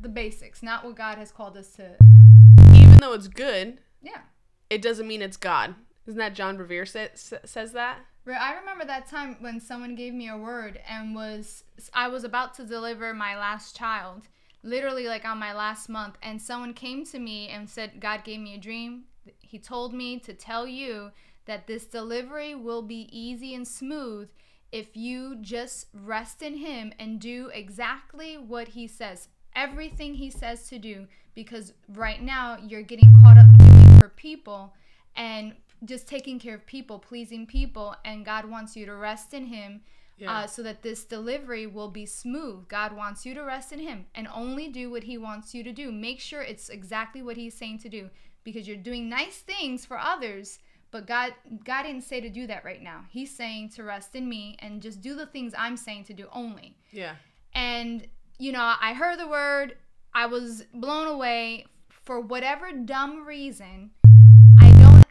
[0.00, 1.94] the basics not what god has called us to.
[2.74, 4.22] Even though it's good yeah.
[4.68, 5.76] it doesn't mean it's god.
[6.06, 8.00] Isn't that john bevere sa- sa- says that
[8.34, 12.54] I remember that time when someone gave me a word and was I was about
[12.54, 14.22] to deliver my last child,
[14.62, 18.40] literally like on my last month, and someone came to me and said God gave
[18.40, 19.04] me a dream.
[19.40, 21.12] He told me to tell you
[21.44, 24.28] that this delivery will be easy and smooth
[24.72, 29.28] if you just rest in him and do exactly what he says.
[29.54, 34.74] Everything he says to do because right now you're getting caught up doing for people
[35.14, 39.46] and just taking care of people, pleasing people, and God wants you to rest in
[39.46, 39.82] Him
[40.18, 40.32] Yeah.
[40.32, 42.68] uh, so that this delivery will be smooth.
[42.68, 45.72] God wants you to rest in Him and only do what He wants you to
[45.72, 45.92] do.
[45.92, 48.08] Make sure it's exactly what He's saying to do
[48.44, 50.58] because you're doing nice things for others.
[50.92, 51.34] But God,
[51.64, 53.04] God didn't say to do that right now.
[53.10, 56.26] He's saying to rest in me and just do the things I'm saying to do
[56.32, 56.76] only.
[56.92, 57.16] yeah
[57.52, 58.06] And,
[58.38, 59.76] you know, I heard the word,
[60.14, 61.66] I was blown away.
[62.04, 63.90] For whatever dumb reason,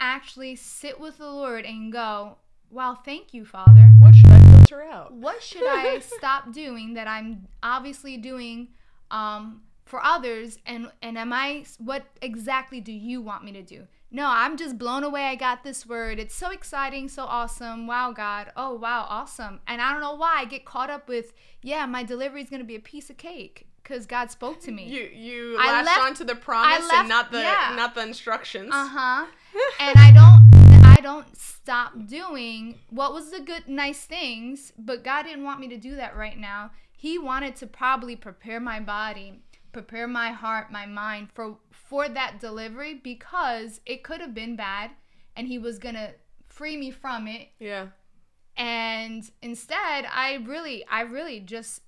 [0.06, 2.38] actually sit with the Lord and go,
[2.72, 3.92] Wow, thank you, Father.
[4.00, 8.70] what should i filter out What should I stop doing that I'm obviously doing
[9.12, 10.58] um, for others?
[10.66, 13.88] And, and am I, what exactly do you want me to do?
[14.12, 15.26] No, I'm just blown away.
[15.26, 16.20] I got this word.
[16.20, 17.86] It's so exciting, so awesome.
[17.86, 18.52] Wow, God.
[18.56, 19.60] Oh, wow, awesome.
[19.68, 22.62] And I don't know why I get caught up with, yeah, my delivery is going
[22.62, 24.86] to be a piece of cake because God spoke to me.
[24.88, 27.74] you you I latched left- onto the promise left- and not the yeah.
[27.76, 29.26] not the instructions Uh huh.
[29.80, 35.24] And I don't, I don't stop doing what was the good, nice things, but God
[35.24, 36.72] didn't want me to do that right now.
[36.96, 39.42] He wanted to probably prepare my body,
[39.72, 44.92] prepare my heart, my mind for for that delivery because it could have been bad,
[45.36, 46.14] and He was gonna
[46.48, 47.50] free me from it.
[47.60, 47.88] yeah
[48.58, 51.82] And instead, I really, I really just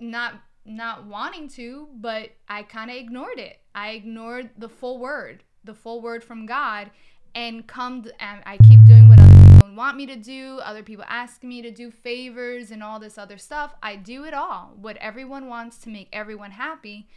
[0.00, 3.60] not not wanting to, but I kind of ignored it.
[3.74, 6.90] I ignored the full word, the full word from God,
[7.36, 10.58] and come to, and I keep doing what other people want me to do.
[10.64, 13.74] Other people ask me to do favors and all this other stuff.
[13.82, 14.74] I do it all.
[14.80, 17.08] What everyone wants to make everyone happy.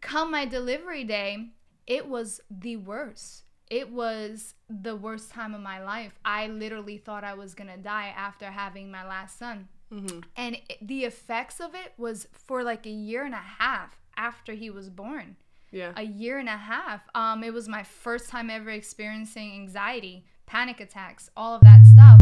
[0.00, 1.48] Come my delivery day,
[1.86, 3.44] it was the worst.
[3.70, 6.12] It was the worst time of my life.
[6.24, 10.20] I literally thought I was gonna die after having my last son mm-hmm.
[10.36, 14.54] and it, the effects of it was for like a year and a half after
[14.54, 15.36] he was born
[15.72, 15.92] yeah.
[15.96, 17.02] a year and a half.
[17.14, 22.20] Um it was my first time ever experiencing anxiety panic attacks all of that stuff.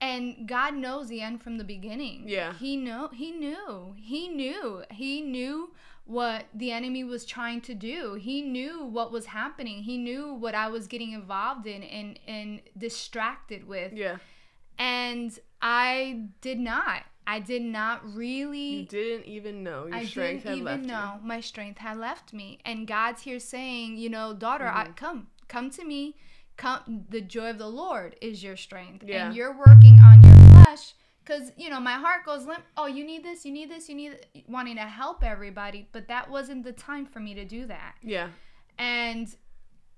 [0.00, 2.24] And god knows the end from the beginning.
[2.26, 2.54] Yeah.
[2.54, 3.94] he know he knew.
[3.96, 4.82] He knew.
[4.90, 5.72] He knew
[6.04, 8.14] what the enemy was trying to do.
[8.14, 9.82] He knew what was happening.
[9.84, 13.92] He knew what i was getting involved in and and distracted with.
[13.92, 14.16] Yeah.
[14.78, 17.04] And I did not.
[17.26, 18.58] I did not really.
[18.80, 21.96] You didn't even know your I strength didn't had left even know my strength had
[21.98, 22.58] left me.
[22.64, 24.92] And God's here saying, you know, daughter, I, Mm-hmm.
[24.94, 26.16] come, come to me.
[26.56, 29.26] Come, the joy of the Lord is your strength, Yeah.
[29.26, 30.94] and you're working on your flesh.
[31.24, 32.64] Cause you know my heart goes limp.
[32.76, 36.28] Oh, you need this, you need this, you need wanting to help everybody, but that
[36.28, 37.94] wasn't the time for me to do that.
[38.02, 38.28] Yeah.
[38.78, 39.34] And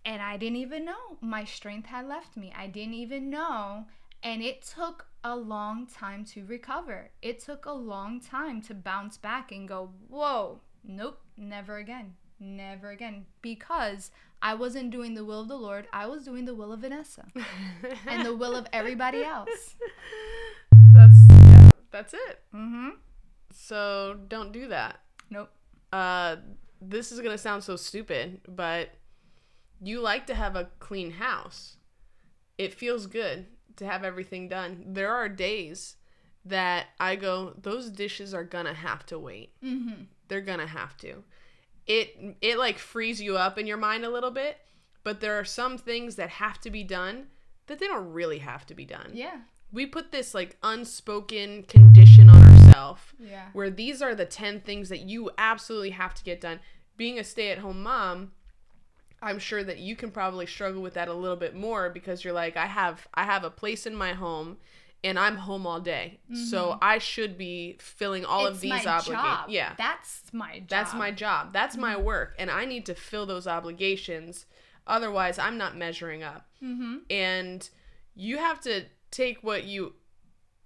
[0.05, 2.53] and I didn't even know my strength had left me.
[2.57, 3.87] I didn't even know,
[4.23, 7.11] and it took a long time to recover.
[7.23, 12.91] It took a long time to bounce back and go, "Whoa, nope, never again." Never
[12.91, 14.11] again because
[14.43, 15.87] I wasn't doing the will of the Lord.
[15.93, 17.27] I was doing the will of Vanessa
[18.07, 19.77] and the will of everybody else.
[20.93, 22.41] That's yeah, that's it.
[22.53, 22.91] Mhm.
[23.53, 25.01] So don't do that.
[25.31, 25.51] Nope.
[25.93, 26.37] Uh,
[26.81, 28.91] this is gonna sound so stupid, but
[29.81, 31.77] you like to have a clean house.
[32.59, 34.85] It feels good to have everything done.
[34.89, 35.97] There are days
[36.45, 39.53] that I go, those dishes are gonna have to wait.
[39.63, 40.07] Mhm.
[40.29, 41.25] They're gonna have to.
[41.87, 44.59] It it like frees you up in your mind a little bit,
[45.03, 47.29] but there are some things that have to be done
[47.67, 49.11] that they don't really have to be done.
[49.15, 49.41] Yeah.
[49.73, 53.49] We put this like unspoken condition on ourselves Yeah.
[53.53, 56.61] where these are the 10 things that you absolutely have to get done.
[56.97, 58.33] Being a stay at home mom,
[59.25, 62.35] I'm sure that you can probably struggle with that a little bit more because you're
[62.35, 64.59] like I have I have a place in my home
[65.03, 66.19] and I'm home all day.
[66.51, 69.49] So I should be filling all of these obligations.
[69.49, 69.75] Yeah.
[69.77, 70.69] That's my job.
[70.69, 71.53] That's my job.
[71.53, 72.05] That's my Mm-hmm.
[72.05, 74.47] work and I need to fill those obligations.
[74.87, 76.47] Otherwise, I'm not measuring up.
[76.63, 77.01] Mhm.
[77.11, 77.69] And
[78.15, 79.95] you have to take what you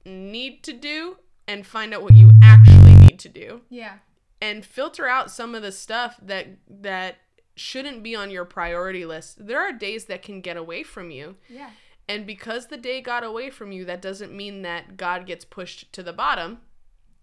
[0.04, 1.16] need to do
[1.46, 3.98] and find out what you actually need to do Yeah.
[4.40, 7.18] and filter out some of the stuff that that
[7.58, 9.46] shouldn't be on your priority list.
[9.46, 11.36] There are days that can get away from you.
[11.48, 11.70] Yeah.
[12.08, 15.92] And because the day got away from you, that doesn't mean that God gets pushed
[15.92, 16.60] to the bottom.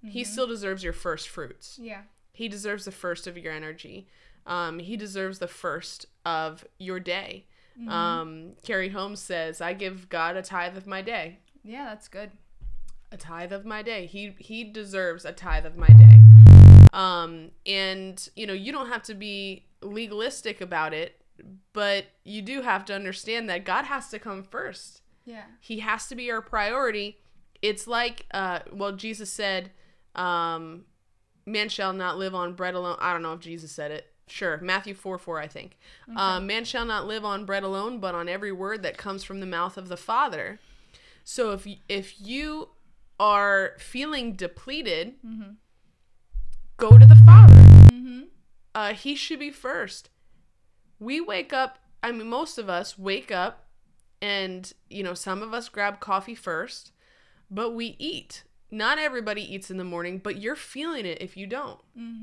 [0.04, 1.80] He still deserves your first fruits.
[1.82, 2.02] Yeah.
[2.32, 4.08] He deserves the first of your energy.
[4.46, 7.46] Um, he deserves the first of your day.
[7.90, 11.40] Um, Carrie Holmes says, I give God a tithe of my day.
[11.64, 12.32] Yeah, that's good.
[13.12, 14.06] A tithe of my day.
[14.06, 16.22] He he deserves a tithe of my day.
[16.94, 21.22] Um, and you know, you don't have to be legalistic about it,
[21.74, 25.02] but you do have to understand that God has to come first.
[25.26, 25.44] Yeah.
[25.60, 27.18] He has to be our priority.
[27.62, 29.72] It's like, uh, well, Jesus said,
[30.14, 30.86] um,
[31.46, 34.12] "Man shall not live on bread alone." I don't know if Jesus said it.
[34.28, 35.78] Sure, Matthew four four, I think.
[36.16, 39.40] Um, Man shall not live on bread alone, but on every word that comes from
[39.40, 40.60] the mouth of the Father.
[41.24, 42.70] So if if you
[43.20, 45.16] are feeling depleted,
[46.78, 47.14] go to the.
[47.14, 47.25] Mm-hmm.
[48.86, 50.10] Uh, he should be first.
[51.00, 51.80] We wake up.
[52.04, 53.66] I mean, most of us wake up,
[54.22, 56.92] and you know, some of us grab coffee first,
[57.50, 58.44] but we eat.
[58.70, 61.80] Not everybody eats in the morning, but you're feeling it if you don't.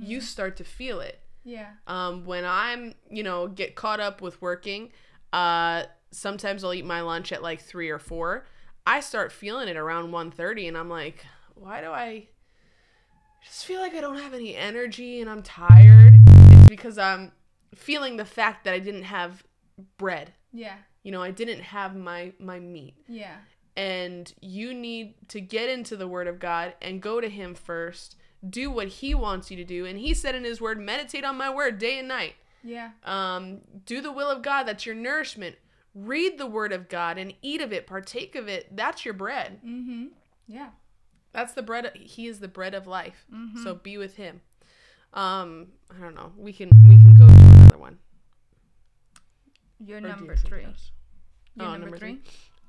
[0.07, 1.19] You start to feel it.
[1.45, 1.71] Yeah.
[1.89, 4.93] Um, when I'm, you know, get caught up with working,
[5.33, 8.47] uh, sometimes I'll eat my lunch at like three or four.
[8.87, 12.29] I start feeling it around 1.30 and I'm like, why do I
[13.45, 16.12] just feel like I don't have any energy and I'm tired?
[16.77, 17.33] Because I'm
[17.75, 19.45] feeling the fact that I didn't have
[19.99, 20.33] bread.
[20.53, 20.77] Yeah.
[21.03, 22.95] You know, I didn't have my my meat.
[23.09, 23.37] Yeah.
[23.77, 28.17] And you need to get into the word of God and go to him first.
[28.49, 29.87] Do what he wants you to do.
[29.87, 32.91] And he said in his word, meditate on my word day and night Yeah.
[33.05, 34.65] um, do the will of God.
[34.65, 35.57] That's your nourishment.
[35.95, 38.75] Read the word of God and eat of it, partake of it.
[38.77, 39.61] That's your bread.
[39.65, 40.07] Mm-hmm.
[40.49, 40.71] Yeah.
[41.33, 41.93] That's the bread.
[41.97, 43.25] He is the bread of life.
[43.63, 44.41] So be with Him.
[45.15, 46.33] Um, I don't know.
[46.37, 47.99] We can we can go to another one.
[49.85, 50.65] You're Or do you number three.
[50.65, 50.91] else?
[51.55, 52.21] You're Oh, number, number three.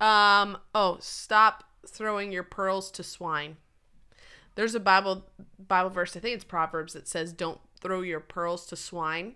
[0.02, 0.58] Um.
[0.76, 3.58] Oh, stop throwing your pearls to swine.
[4.56, 5.26] There's a Bible
[5.58, 6.16] Bible verse.
[6.18, 9.36] I think it's Proverbs that says, "Don't throw your pearls to swine."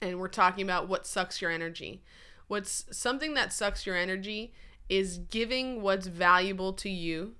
[0.00, 2.02] And we're talking about what sucks your energy.
[2.48, 4.52] What's something that sucks your energy
[4.88, 7.36] is giving what's valuable to you,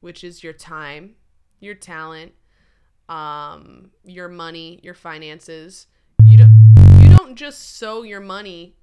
[0.00, 1.16] which is your time,
[1.58, 2.32] your talent,
[3.08, 5.86] um, your money, your finances.
[6.22, 8.76] You don't you don't just sow your money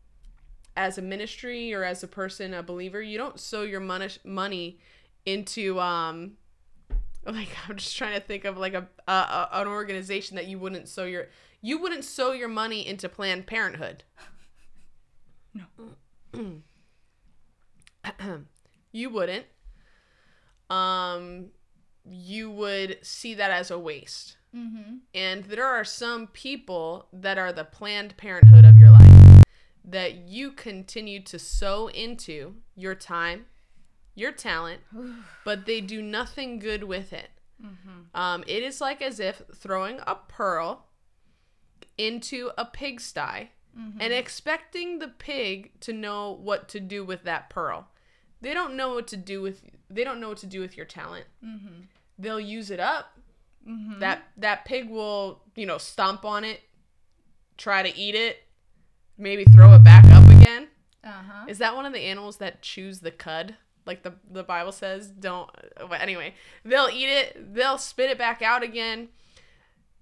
[0.77, 4.79] as a ministry or as a person, a believer, you don't sow your money money
[5.25, 6.33] into um
[7.25, 10.59] like I'm just trying to think of like a, a, a an organization that you
[10.59, 11.27] wouldn't sow your
[11.61, 14.03] you wouldn't sow your money into Planned Parenthood.
[15.53, 16.61] No.
[18.91, 19.45] you wouldn't.
[20.69, 21.47] Um
[22.09, 24.37] you would see that as a waste.
[24.55, 24.97] Mm-hmm.
[25.13, 29.43] And there are some people that are the planned parenthood of your life
[29.83, 33.45] that you continue to sow into your time,
[34.15, 34.81] your talent,
[35.43, 37.29] but they do nothing good with it.
[38.13, 40.87] Um, it is like as if throwing a pearl
[41.97, 43.51] into a pigsty
[43.99, 47.89] and expecting the pig to know what to do with that pearl.
[48.41, 49.63] They don't know what to do with.
[49.89, 51.25] They don't know what to do with your talent.
[52.17, 53.11] They'll use it up.
[53.99, 56.61] That that pig will, you know, stomp on it,
[57.57, 58.43] try to eat it,
[59.17, 60.67] maybe throw it back up again.
[61.03, 61.45] Uh huh.
[61.47, 63.55] Is that one of the animals that chews the cud?
[63.87, 65.49] Like the the Bible says, don't.
[65.89, 67.55] But anyway, they'll eat it.
[67.55, 69.09] They'll spit it back out again.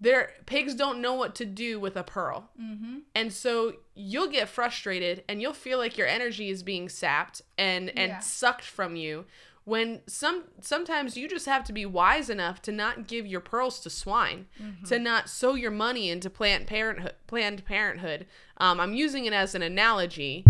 [0.01, 2.97] Their pigs don't know what to do with a pearl, Mm-hmm.
[3.15, 7.89] and so you'll get frustrated, and you'll feel like your energy is being sapped and
[7.91, 8.19] and Yeah.
[8.19, 9.23] sucked from you.
[9.65, 13.79] When some sometimes you just have to be wise enough to not give your pearls
[13.81, 14.47] to swine,
[14.87, 17.13] to not sow your money into Planned Parenthood.
[17.27, 18.25] Planned Parenthood.
[18.57, 20.43] Um, I'm using it as an analogy,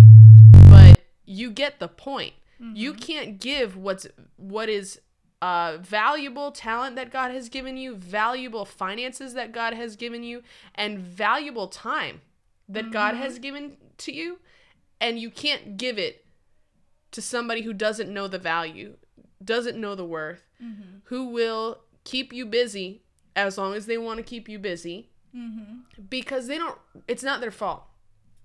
[0.69, 2.33] but you get the point.
[2.75, 4.07] You can't give what's
[4.37, 4.99] what is
[5.41, 10.41] uh, valuable talent that God has given you, valuable finances that God has given you,
[10.73, 12.21] and valuable time
[12.69, 14.39] that God has given to you,
[15.01, 16.25] and you can't give it
[17.11, 18.95] to somebody who doesn't know the value,
[19.43, 20.47] doesn't know the worth,
[21.05, 23.03] who will keep you busy
[23.35, 25.09] as long as they want to keep you busy
[26.09, 26.77] because they don't
[27.07, 27.83] it's not their fault.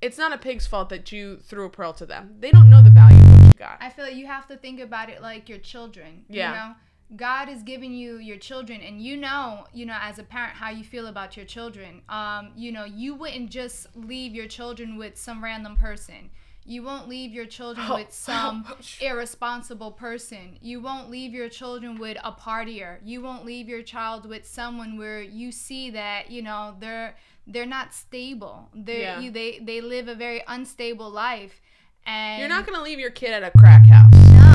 [0.01, 2.37] It's not a pig's fault that you threw a pearl to them.
[2.39, 3.79] They don't know the value of what you got.
[3.81, 6.25] I feel like you have to think about it like your children.
[6.29, 6.51] Yeah.
[6.51, 6.75] You know,
[7.17, 10.71] God is giving you your children, and you know, you know, as a parent, how
[10.71, 12.03] you feel about your children.
[12.09, 16.31] Um, you know, you wouldn't just leave your children with some random person.
[16.69, 18.67] You won't leave your children with some
[19.01, 20.59] irresponsible person.
[20.61, 22.99] You won't leave your children with a partier.
[23.03, 27.17] You won't leave your child with someone where you see that you know they're
[27.47, 28.69] they're not stable.
[28.75, 29.21] They Yeah.
[29.21, 31.61] you they they live a very unstable life.
[32.05, 34.13] And You're not gonna leave your kid at a crack house.
[34.15, 34.55] no,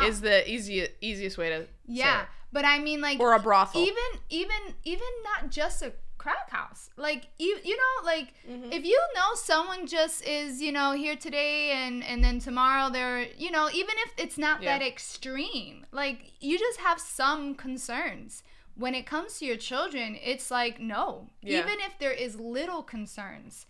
[0.00, 0.06] no.
[0.06, 3.80] Is the easiest easiest way to say yeah, but I mean, like, or a brothel.
[3.80, 3.96] even,
[4.28, 5.92] even, even not just a
[6.26, 6.90] crack house.
[6.96, 8.72] Like, you, you know, like, Mm-hmm.
[8.72, 13.26] if you know someone just is, you know, here today and and then tomorrow they're,
[13.44, 14.78] you know, even if it's not Yeah.
[14.78, 18.42] that extreme, like, you just have some concerns.
[18.84, 21.06] When it comes to your children, it's like no.
[21.42, 21.60] Yeah.
[21.60, 23.66] Even if there is little concerns,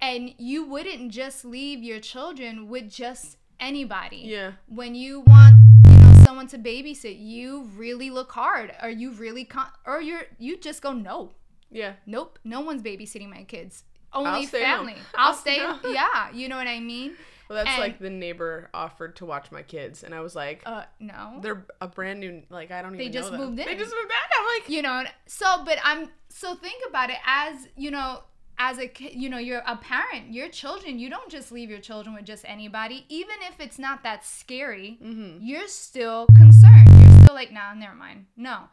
[0.00, 4.52] and you wouldn't just leave your children with just anybody yeah.
[4.68, 5.56] when you want
[5.90, 10.26] you know someone to babysit you really look hard or you really con- or you're
[10.38, 11.32] you just go no
[11.70, 11.92] Yeah.
[12.06, 14.46] nope no one's babysitting my kids only home.
[14.46, 17.12] family i'll, I'll stay yeah you know what i mean
[17.48, 20.62] Well, that's And- like the neighbor offered to watch my kids, and I was like,
[20.66, 22.42] uh no they're a brand new.
[22.50, 23.12] Like I don't They even.
[23.14, 23.46] just know them.
[23.48, 23.66] moved in.
[23.66, 24.38] They just moved in.
[24.38, 28.20] I'm like, you know so but i'm so think about it as you know
[28.58, 31.78] as a kid you know you're a parent your children you don't just leave your
[31.80, 35.38] children with just anybody even if it's not that scary mm-hmm.
[35.40, 38.64] you're still concerned you're still like nah never mind no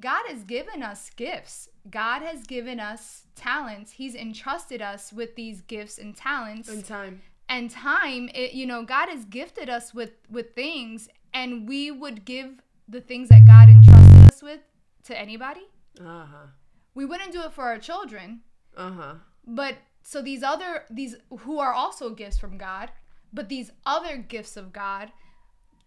[0.00, 5.60] god has given us gifts god has given us talents he's entrusted us with these
[5.62, 7.22] gifts and talents And time.
[7.48, 12.24] and time it, you know god has gifted us with with things and we would
[12.24, 14.60] give the things that god entrusted us with
[15.04, 15.62] to anybody
[16.00, 16.46] Uh huh.
[16.94, 18.40] we wouldn't do it for our children
[18.76, 19.14] Uh huh.
[19.46, 22.90] but so these other these who are also gifts from god
[23.32, 25.12] but these other gifts of god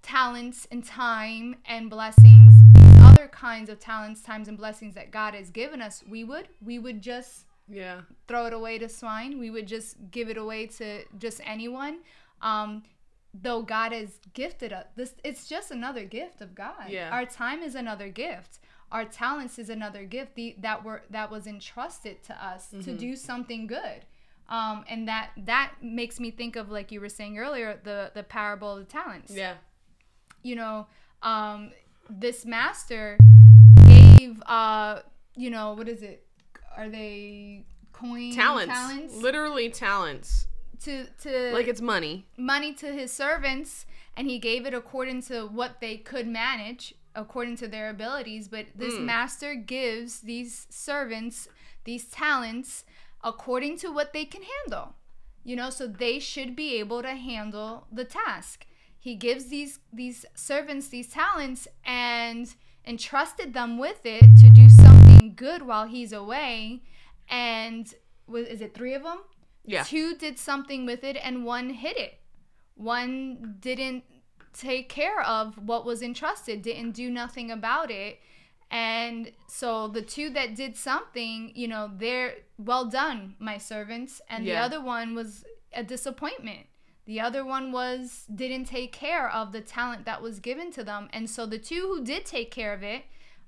[0.01, 2.54] talents and time and blessings
[3.16, 6.80] other kinds of talents times and blessings that god has given us we would we
[6.80, 8.01] would just Yeah.
[8.28, 9.39] throw it away to swine.
[9.39, 11.95] We would just give it away to just anyone.
[12.41, 12.84] Um,
[13.34, 16.89] though God has gifted us, this it's just another gift of God.
[16.89, 17.09] Yeah.
[17.11, 18.59] Our time is another gift.
[18.91, 23.16] Our talents is another gift the, that were that was entrusted to us to do
[23.16, 24.05] something good.
[24.47, 28.22] Um, and that that makes me think of like you were saying earlier the the
[28.24, 29.55] parable of the talents Yeah.
[30.43, 30.86] you know,
[31.24, 31.72] um,
[32.09, 33.17] this master
[33.87, 35.01] gave, uh,
[35.35, 36.25] you know, what is it?
[36.77, 38.73] Are they coin Talents.
[38.73, 40.47] talents Literally talents.
[40.83, 42.25] to to Like it's money.
[42.37, 43.85] money to his servants,
[44.17, 48.47] and he gave it according to what they could manage, according to their abilities.
[48.49, 49.05] But this Mm.
[49.05, 51.47] master gives these servants
[51.85, 52.83] these talents
[53.23, 54.95] according to what they can handle.
[55.43, 58.65] You know, so they should be able to handle the task.
[59.05, 62.51] He gives these these servants these talents and
[62.87, 66.81] entrusted them with it to do something good while he's away.
[67.29, 67.93] And
[68.25, 69.19] was is it three of them?
[69.63, 69.83] Yeah.
[69.83, 72.19] Two did something with it and one hid it.
[72.73, 74.05] One didn't
[74.53, 78.17] take care of what was entrusted, didn't do nothing about it.
[78.71, 84.19] And so the two that did something, you know, they're well done, my servants.
[84.27, 86.65] And the other one was a disappointment.
[87.05, 91.09] The other one was didn't take care of the talent that was given to them,
[91.13, 93.03] and so the two who did take care of it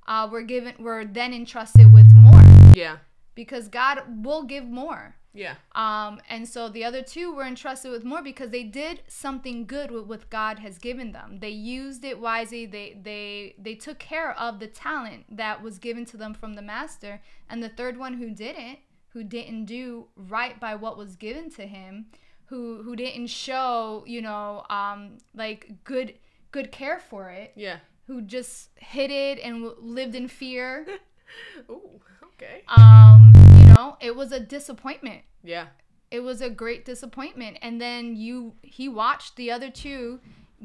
[0.07, 2.43] uh, were given were then entrusted with more
[2.73, 2.97] Yeah.
[3.35, 5.15] because God will give more.
[5.33, 5.55] Yeah.
[5.75, 9.91] Um, and so the other two were entrusted with more because they did something good
[9.91, 11.37] with what God has given them.
[11.39, 12.65] They used it wisely.
[12.65, 16.63] They they they took care of the talent that was given to them from the
[16.63, 17.21] master.
[17.49, 18.79] And the third one who didn't,
[19.09, 22.07] who didn't do right by what was given to him,
[22.47, 26.15] who who didn't show, you know, um, like good
[26.51, 27.77] good care for it, Yeah.
[28.07, 30.87] who just hid it and w- lived in fear.
[31.69, 32.01] Ooh.
[32.33, 32.63] Okay.
[32.67, 35.67] Um, you know, it was a disappointment Yeah.
[36.11, 40.19] it was a great disappointment and then you he watched the other two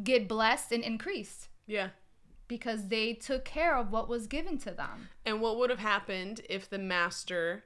[0.05, 1.89] get blessed and increased Yeah.
[2.47, 6.43] because they took care of what was given to them And what would have happened
[6.49, 7.65] if the master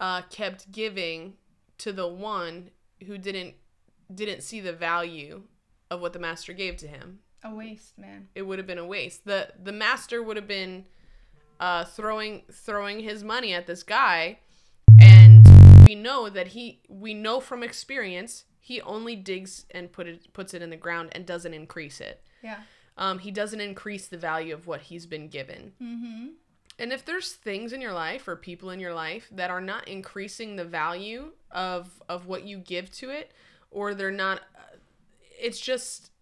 [0.00, 1.34] uh, kept giving
[1.78, 2.70] to the one
[3.06, 3.54] who didn't
[4.14, 5.42] didn't see the value
[5.90, 7.20] of what the master gave to him?
[7.44, 9.24] a waste man It would have been a waste.
[9.24, 10.86] the The master would have been
[11.60, 14.38] uh, throwing throwing his money at this guy,
[15.00, 15.46] and
[15.86, 20.54] we know that he we know from experience he only digs and put it puts
[20.54, 22.22] it in the ground and doesn't increase it.
[22.42, 22.60] yeah
[22.98, 25.72] Um, he doesn't increase the value of what he's been given.
[25.82, 26.26] mm-hmm
[26.78, 29.86] And if there's things in your life or people in your life that are not
[29.88, 33.32] increasing the value of of what you give to it,
[33.72, 34.76] or they're not, uh,
[35.20, 36.12] it's just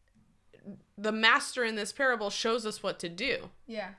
[0.96, 3.50] the master in this parable shows us what to do.
[3.66, 3.90] yeah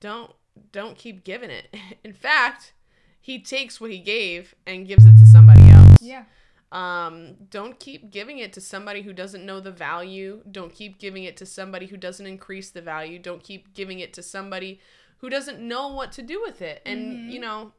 [0.00, 0.32] Don't
[0.72, 1.72] don't keep giving it.
[2.04, 2.72] In fact,
[3.20, 5.98] he takes what he gave and gives it to somebody else.
[6.00, 6.24] yeah
[6.72, 10.42] Um, don't keep giving it to somebody who doesn't know the value.
[10.50, 13.18] Don't keep giving it to somebody who doesn't increase the value.
[13.18, 14.80] Don't keep giving it to somebody
[15.18, 16.82] who doesn't know what to do with it.
[16.84, 17.72] And, you know,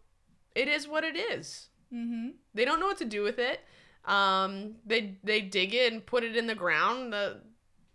[0.55, 1.67] it is what it is.
[1.93, 3.61] Mm-hmm They don't know what to do with it.
[4.05, 7.13] Um, they they dig it and put it in the ground.
[7.13, 7.41] The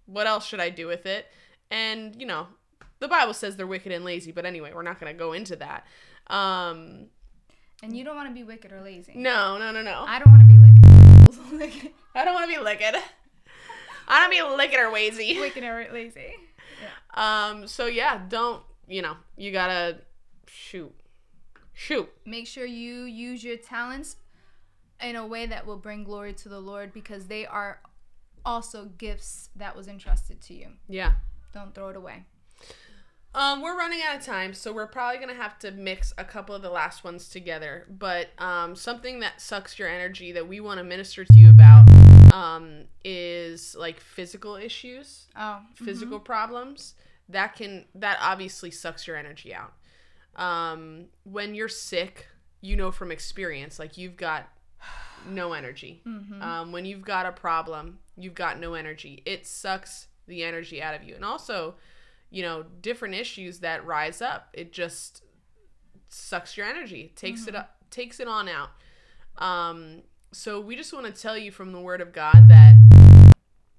[0.07, 1.26] what else should I do with it?
[1.70, 2.49] And, you know,
[2.99, 5.55] the Bible says they're wicked and lazy, but anyway, we're not going to go into
[5.57, 5.86] that.
[6.26, 7.07] Um,
[7.82, 10.05] and you don't want to be wicked or lazy no, no, no, no.
[10.07, 10.91] i don't want to be wicked
[12.14, 12.82] I don't want to be licked.
[14.09, 15.38] I don't be licking or wazy.
[15.41, 16.34] wicked or lazy
[17.14, 17.66] Um.
[17.66, 19.16] So yeah, don't you know?
[19.36, 19.99] You gotta
[20.49, 20.93] shoot,
[21.73, 22.09] shoot.
[22.25, 24.16] make sure you use your talents
[25.03, 27.81] in a way that will bring glory to the lord because they are
[28.45, 31.12] also gifts that was entrusted to you Yeah.
[31.53, 32.25] don't throw it away
[33.33, 36.53] Um, we're running out of time, so we're probably gonna have to mix a couple
[36.53, 37.87] of the last ones together.
[37.89, 41.87] But um, something that sucks your energy that we want to minister to you about
[42.35, 46.95] um, is like physical issues, oh physical problems.
[47.29, 49.75] That can that obviously sucks your energy out.
[50.41, 52.26] Um, when you're sick,
[52.61, 54.49] you know from experience, like you've got
[55.28, 56.03] no energy.
[56.43, 59.22] Um, when you've got a problem, you've got no energy.
[59.26, 61.14] It sucks the energy out of you.
[61.14, 61.74] And also,
[62.30, 65.22] you know, different issues that rise up, it just
[66.09, 68.70] sucks your energy, takes it up, takes it on out.
[69.36, 72.76] Um, so we just want to tell you from the Word of God that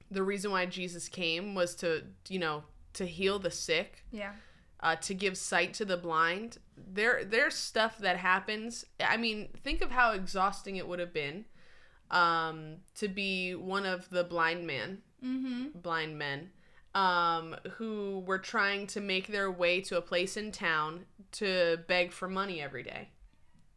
[0.10, 4.34] the reason why Jesus came was to, you know, to heal the sick, yeah
[4.82, 6.58] uh, to give sight to the blind.
[6.76, 8.86] There, there's stuff that happens.
[9.00, 11.46] I mean, think of how exhausting it would have been
[12.10, 16.50] um, to be one of the blind man, mm-hmm blind men,
[16.96, 22.12] um, who were trying to make their way to a place in town to beg
[22.12, 23.10] for money every day.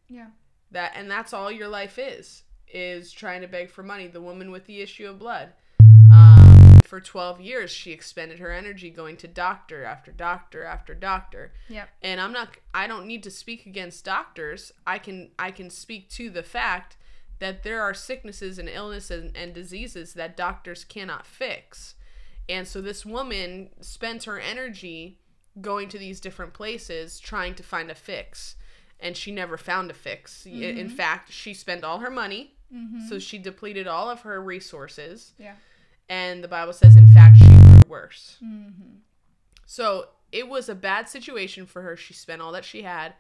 [0.08, 0.28] yeah
[0.70, 4.08] That and that's all your life is is trying to beg for money.
[4.08, 5.52] The woman with the issue of blood.
[6.86, 11.52] For 12 years, she expended her energy going to doctor after doctor after doctor.
[11.68, 11.88] Yep.
[12.02, 12.56] And I'm not.
[12.72, 14.72] I don't need to speak against doctors.
[14.86, 15.30] I can.
[15.38, 16.96] I can speak to the fact
[17.38, 21.94] that there are sicknesses and illnesses and, and diseases that doctors cannot fix.
[22.48, 25.18] And so this woman spent her energy
[25.60, 28.56] going to these different places trying to find a fix.
[29.00, 30.46] And she never found a fix.
[30.46, 30.96] I- In mm-hmm.
[30.96, 32.54] fact, she spent all her money.
[32.74, 33.08] Mm-hmm.
[33.08, 35.32] So she depleted all of her resources.
[35.38, 35.54] Yeah.
[36.08, 38.38] And the Bible says, in fact, she grew worse.
[38.44, 38.98] Mm-hmm.
[39.66, 41.96] So it was a bad situation for her.
[41.96, 43.14] She spent all that she had.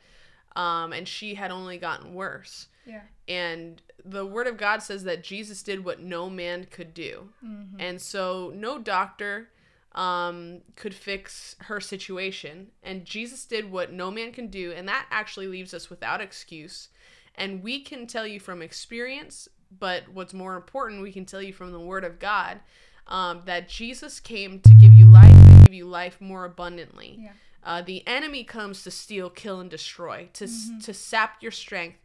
[0.56, 2.68] Um, and she had only gotten worse.
[2.86, 3.00] Yeah.
[3.26, 7.30] And the word of God says that Jesus did what no man could do.
[7.44, 7.80] Mm-hmm.
[7.80, 9.48] And so no doctor
[9.94, 12.68] um, could fix her situation.
[12.82, 14.72] And Jesus did what no man can do.
[14.72, 16.88] And that actually leaves us without excuse.
[17.34, 21.52] And we can tell you from experience, but what's more important, we can tell you
[21.52, 22.60] from the word of God
[23.06, 27.18] um, that Jesus came to give you life and give you life more abundantly.
[27.22, 27.32] Yeah.
[27.62, 30.46] Uh, the enemy comes to steal, kill, and destroy, to,
[30.82, 31.96] to sap your strength.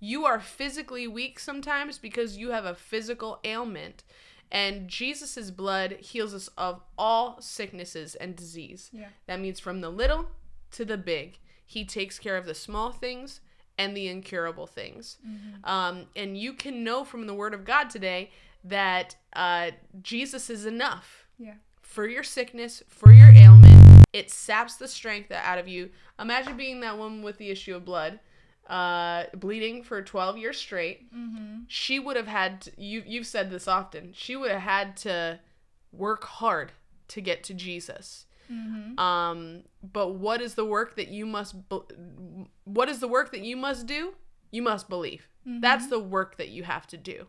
[0.00, 4.02] You are physically weak sometimes because you have a physical ailment.
[4.50, 8.90] And Jesus' blood heals us of all sicknesses and disease.
[8.92, 9.08] Yeah.
[9.26, 10.30] That means from the little
[10.72, 11.38] to the big.
[11.64, 13.40] He takes care of the small things
[13.78, 15.18] and the incurable things.
[15.64, 18.30] Um, and you can know from the Word of God today
[18.64, 19.70] that uh,
[20.02, 21.54] Jesus is enough Yeah.
[21.80, 24.04] for your sickness, for your ailment.
[24.12, 25.90] It saps the strength out of you.
[26.18, 28.18] Imagine being that woman with the issue of blood,
[28.68, 31.14] uh, bleeding for 12 years straight.
[31.14, 31.60] Mm-hmm.
[31.68, 35.38] She would have had, to, you, you've said this often, she would have had to
[35.92, 36.72] work hard
[37.08, 38.26] to get to Jesus.
[38.50, 38.98] Mm-hmm.
[38.98, 43.40] Um, but what is the work that you must, be- what is the work that
[43.42, 44.14] you must do?
[44.50, 45.28] You must believe.
[45.60, 47.26] That's the work that you have to do.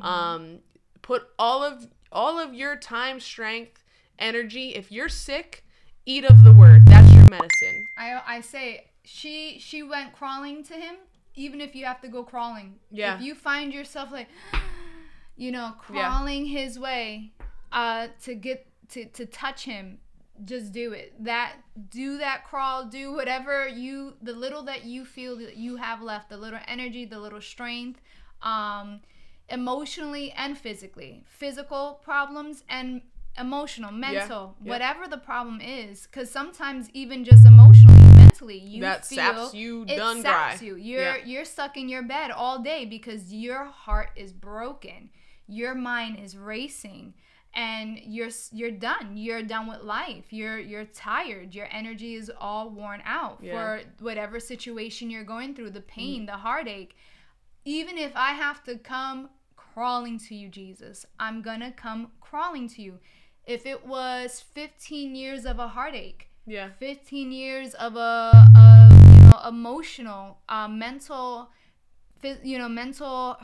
[0.00, 0.58] Um,
[1.02, 3.84] put all of all of your time, strength,
[4.18, 4.70] energy.
[4.70, 5.64] If you're sick,
[6.04, 6.86] eat of the word.
[6.86, 7.86] That's your medicine.
[7.96, 10.96] I I say she she went crawling to him.
[11.36, 12.80] Even if you have to go crawling.
[12.90, 13.14] Yeah.
[13.14, 14.28] If you find yourself like,
[15.36, 16.08] you know, Yeah.
[16.08, 17.32] crawling his way,
[17.70, 19.98] uh, to get to to touch him,
[20.44, 21.12] just do it.
[21.24, 21.54] That
[21.90, 22.86] do that crawl.
[22.86, 27.04] Do whatever you the little that you feel that you have left, the little energy,
[27.04, 28.00] the little strength,
[28.42, 29.00] um,
[29.48, 33.02] emotionally and physically, physical problems and
[33.38, 34.70] emotional, mental, yeah.
[34.70, 36.06] whatever the problem is.
[36.06, 40.66] Because sometimes even just emotionally, mentally, you that feel saps you it done saps dry.
[40.66, 40.76] you.
[40.76, 41.24] You're Yeah.
[41.24, 45.10] you're stuck in your bed all day because your heart is broken.
[45.46, 47.14] Your mind is racing
[47.54, 49.16] and you're you're done.
[49.16, 50.26] You're done with life.
[50.30, 51.54] You're you're tired.
[51.54, 53.52] Your energy is all worn out Yeah.
[53.52, 56.94] for whatever situation you're going through, the pain, the heartache.
[57.64, 62.68] Even if I have to come crawling to you, Jesus, I'm going to come crawling
[62.70, 62.98] to you.
[63.46, 66.70] If it was 15 years of a heartache, Yeah.
[66.78, 71.50] 15 years of a, a you know emotional uh, mental
[72.42, 73.36] you know mental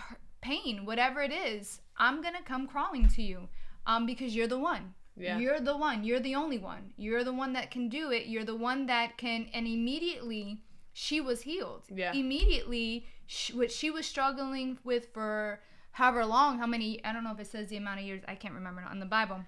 [0.43, 3.49] pain whatever it is i'm gonna come crawling to you
[3.87, 5.39] um because you're the one Yeah.
[5.39, 8.45] you're the one you're the only one you're the one that can do it you're
[8.45, 10.63] the one that can and immediately
[10.93, 12.13] she was healed Yeah.
[12.13, 15.61] immediately sh- what she was struggling with for
[15.93, 18.35] however long how many i don't know if it says the amount of years i
[18.35, 19.41] can't remember on the bible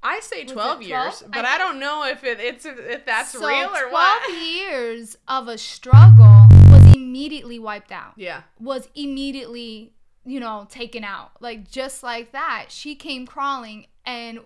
[0.00, 1.32] I say 12 years, 12?
[1.32, 4.32] but I I, don't know if it, it's if that's so real or 12 what.
[4.32, 8.12] years of a struggle was immediately wiped out.
[8.16, 8.42] Yeah.
[8.60, 9.94] Was immediately,
[10.28, 11.32] you know, taken out.
[11.40, 14.40] Like just like that, she came crawling and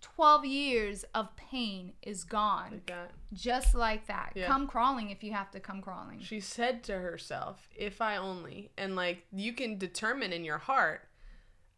[0.00, 2.70] 12 years of pain is gone.
[2.72, 3.10] Like that.
[3.34, 4.32] Just like that.
[4.34, 4.46] Yeah.
[4.46, 6.20] Come crawling if you have to come crawling.
[6.20, 11.08] She said to herself, "If I only," and like you can determine in your heart,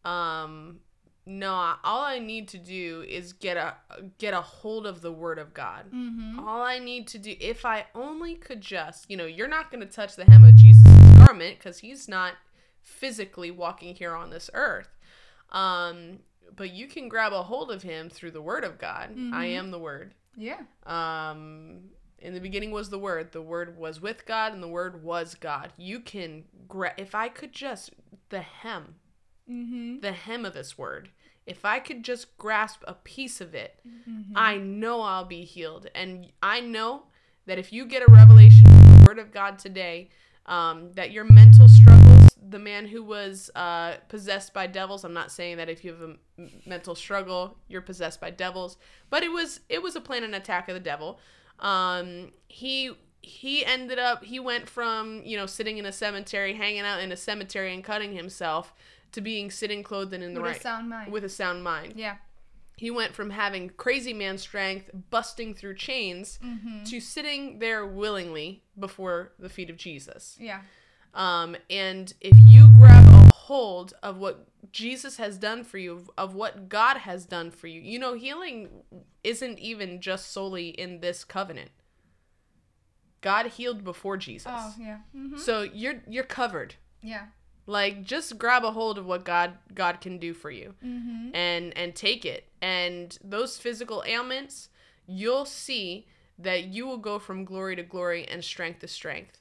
[0.05, 0.79] um,
[1.25, 3.75] no, all I need to do is get a
[4.19, 5.91] get a hold of the word of God.
[5.91, 6.39] Mm-hmm.
[6.39, 9.81] All I need to do, if I only could just, you know, you're not going
[9.85, 10.87] to touch the hem of Jesus'
[11.17, 12.33] garment because he's not
[12.83, 14.89] physically walking here on this earth.
[15.51, 16.19] Um,
[16.55, 19.11] but you can grab a hold of him through the word of God.
[19.11, 19.57] I Mhm.
[19.57, 20.13] am the word.
[20.35, 20.61] Yeah.
[20.85, 23.31] Um, in the beginning was the word.
[23.31, 25.73] The word was with God, and the word was God.
[25.77, 27.91] You can gra- if I could just
[28.29, 28.95] the hem,
[29.49, 29.99] Mm-hmm.
[30.01, 31.09] the hem of this word.
[31.45, 34.33] If I could just grasp a piece of it, Mm-hmm.
[34.35, 35.87] I know I'll be healed.
[35.95, 37.03] And I know
[37.45, 40.09] that if you get a revelation from the Word of God today,
[40.45, 41.67] um, that your mental
[42.49, 46.01] the man who was uh, possessed by devils, I'm not saying that if you have
[46.01, 48.77] a m- mental struggle, you're possessed by devils,
[49.09, 51.19] but it was it was a plan and attack of the devil.
[51.59, 52.91] Um, he
[53.21, 57.11] he ended up he went from you know sitting in a cemetery, hanging out in
[57.11, 58.73] a cemetery and cutting himself
[59.11, 61.11] to being sitting clothed and in the With right a sound mind.
[61.11, 61.93] with a sound mind.
[61.95, 62.17] yeah.
[62.77, 66.85] He went from having crazy man strength, busting through chains, Mm-hmm.
[66.85, 70.37] to sitting there willingly before the feet of Jesus.
[70.39, 70.61] Yeah.
[71.13, 76.35] Um, and if you grab a hold of what Jesus has done for you, of-
[76.35, 78.69] what God has done for you, you know, healing
[79.23, 81.71] isn't even just solely in this covenant.
[83.21, 84.51] God healed before Jesus.
[84.53, 84.99] Oh, yeah.
[85.15, 85.37] Mm-hmm.
[85.37, 86.75] So you're you're covered.
[87.01, 87.25] Yeah.
[87.65, 91.29] Like just grab a hold of what God God can do for you Mm-hmm.
[91.35, 94.69] and and take it and those physical ailments
[95.05, 96.07] you'll see
[96.39, 99.37] that you will go from glory to glory and strength to strength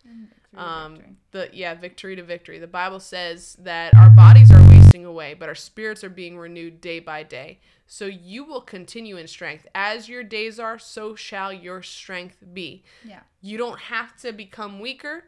[0.56, 0.98] um
[1.32, 5.48] the yeah victory to victory the bible says that our bodies are wasting away but
[5.48, 10.08] our spirits are being renewed day by day so you will continue in strength as
[10.08, 13.20] your days are so shall your strength be Yeah.
[13.42, 15.24] you don't have to become weaker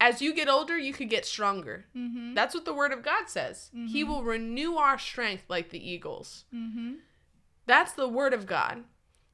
[0.00, 2.34] as you get older you could get stronger Mm-hmm.
[2.34, 3.70] that's what the word of God says.
[3.88, 6.44] He will renew our strength like the eagles.
[6.54, 6.92] Mm-hmm.
[7.66, 8.84] That's the word of God.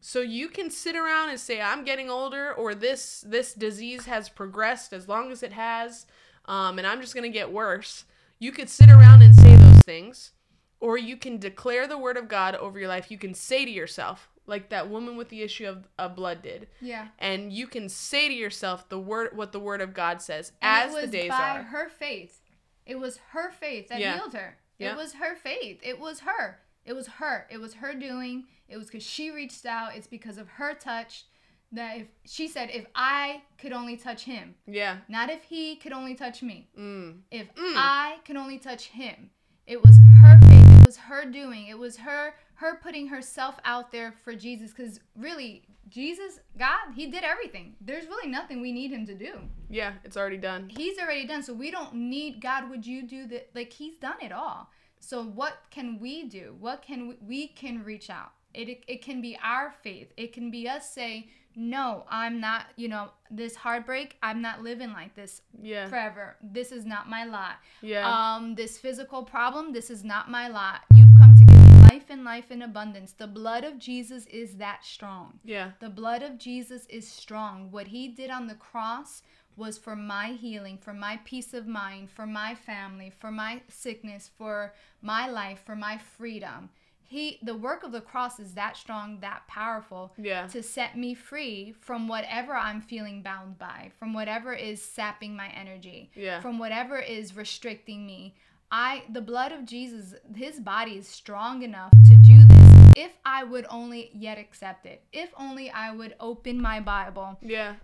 [0.07, 4.29] So you can sit around and say I'm getting older or this this disease has
[4.29, 6.05] progressed as long as it has
[6.45, 8.05] um, and I'm just going to get worse.
[8.39, 10.33] You could sit around and say those things
[10.79, 13.11] or you can declare the word of God over your life.
[13.11, 16.69] You can say to yourself, like that woman with the issue of, of blood did,
[16.83, 17.09] Yeah.
[17.19, 20.91] and you can say to yourself the word what the word of God says And
[20.91, 21.63] as it was the days by are.
[21.63, 22.43] her faith.
[22.85, 24.17] It was her faith that Yeah.
[24.19, 24.59] healed her.
[24.79, 24.91] Yeah.
[24.93, 25.81] It was her faith.
[25.83, 26.61] It was her.
[26.85, 27.47] It was her.
[27.51, 28.45] It was her doing.
[28.69, 29.95] It was because she reached out.
[29.97, 31.25] It's because of her touch
[31.73, 34.99] that if she said, if I could only touch him, Yeah.
[35.09, 37.23] not if he could only touch me, Mm.
[37.31, 37.75] if Mm.
[37.77, 39.31] I could only touch him.
[39.67, 40.81] It was her faith.
[40.81, 41.67] It was her doing.
[41.69, 44.71] It was her her putting herself out there for Jesus.
[44.71, 47.75] Because really, Jesus, God, He did everything.
[47.81, 49.51] There's really nothing we need Him to do.
[49.69, 50.69] Yeah, it's already done.
[50.69, 51.43] He's already done.
[51.43, 52.71] So we don't need God.
[52.71, 53.51] Would you do that?
[53.55, 54.71] Like He's done it all.
[55.01, 56.55] So what can we do?
[56.61, 58.33] What can we, we can reach out?
[58.55, 60.13] It, it can be our faith.
[60.17, 62.67] It can be us say, no, I'm not.
[62.77, 64.17] You know, this heartbreak.
[64.23, 65.89] I'm not living like this Yeah.
[65.89, 66.37] forever.
[66.43, 67.57] This is not my lot.
[67.81, 68.09] Yeah.
[68.37, 70.81] Um, this physical problem, this is not my lot.
[70.95, 73.13] You've come to give me life and life in abundance.
[73.13, 75.39] The blood of Jesus is that strong.
[75.45, 75.73] yeah.
[75.81, 77.71] The blood of Jesus is strong.
[77.71, 79.23] What he did on the cross
[79.57, 84.29] was for my healing, for my peace of mind, for my family, for my sickness,
[84.37, 86.71] for my life, for my freedom.
[87.07, 90.47] He the work of the cross is that strong, that powerful Yeah.
[90.49, 95.49] to set me free from whatever I'm feeling bound by, from whatever is sapping my
[95.49, 96.41] energy, Yeah.
[96.41, 98.35] from whatever is restricting me.
[98.71, 103.45] I the blood of Jesus, his body is strong enough to do this if I
[103.45, 105.05] would only yet accept it.
[105.13, 107.75] If only I would open my Bible, Yeah.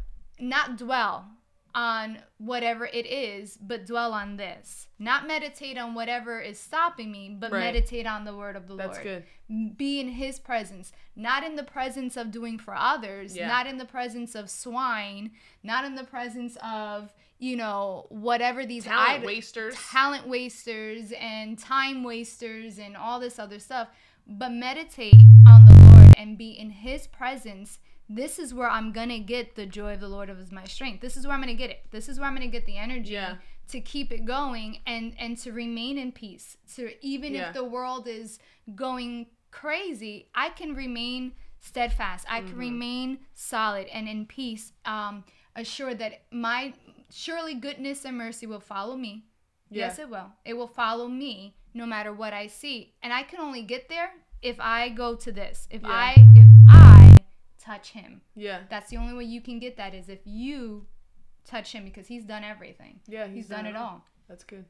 [0.41, 1.29] not dwell
[1.75, 4.89] on whatever it is, but dwell on this.
[4.99, 7.61] Not meditate on whatever is stopping me, but Right.
[7.61, 9.77] meditate on the word of the That's Lord good.
[9.77, 13.49] be in his presence not in the presence of doing for others Yeah.
[13.49, 15.33] not in the presence of swine
[15.65, 19.75] not in the presence of you know whatever these Talent id- wasters.
[19.91, 23.89] talent wasters and time wasters and all this other stuff
[24.25, 25.15] but meditate
[25.49, 27.81] on the lord and be in his presence
[28.13, 31.01] this is where i'm gonna get the joy of the lord as my strength.
[31.01, 31.81] This is where i'm gonna get it.
[31.93, 33.37] This is where i'm gonna get the energy Yeah.
[33.69, 36.57] to keep it going and and to remain in peace.
[36.67, 37.49] So even Yeah.
[37.49, 38.39] if the world is
[38.75, 42.25] going crazy i can remain steadfast.
[42.29, 42.49] I Mm-hmm.
[42.49, 45.25] can remain solid and in peace um
[45.57, 46.75] assured that my
[47.11, 49.13] surely goodness and mercy will follow me.
[49.71, 50.31] Yes it will.
[50.45, 52.79] It will follow me no matter what i see.
[53.03, 54.11] And i can only get there
[54.43, 55.69] if i go to this.
[55.71, 55.89] If Yeah.
[55.91, 56.50] i if i
[57.63, 58.61] touch him Yeah.
[58.71, 60.87] that's the only way you can get that is if you
[61.45, 63.27] touch him because he's done everything Yeah.
[63.29, 64.65] he's, done, it all That's good.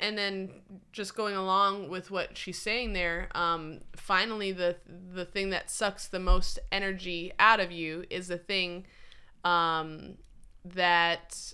[0.00, 0.50] And then
[0.92, 4.76] just going along with what she's saying there, um, finally the
[5.12, 8.86] the thing that sucks the most energy out of you is the thing
[9.44, 10.18] um,
[10.64, 11.52] that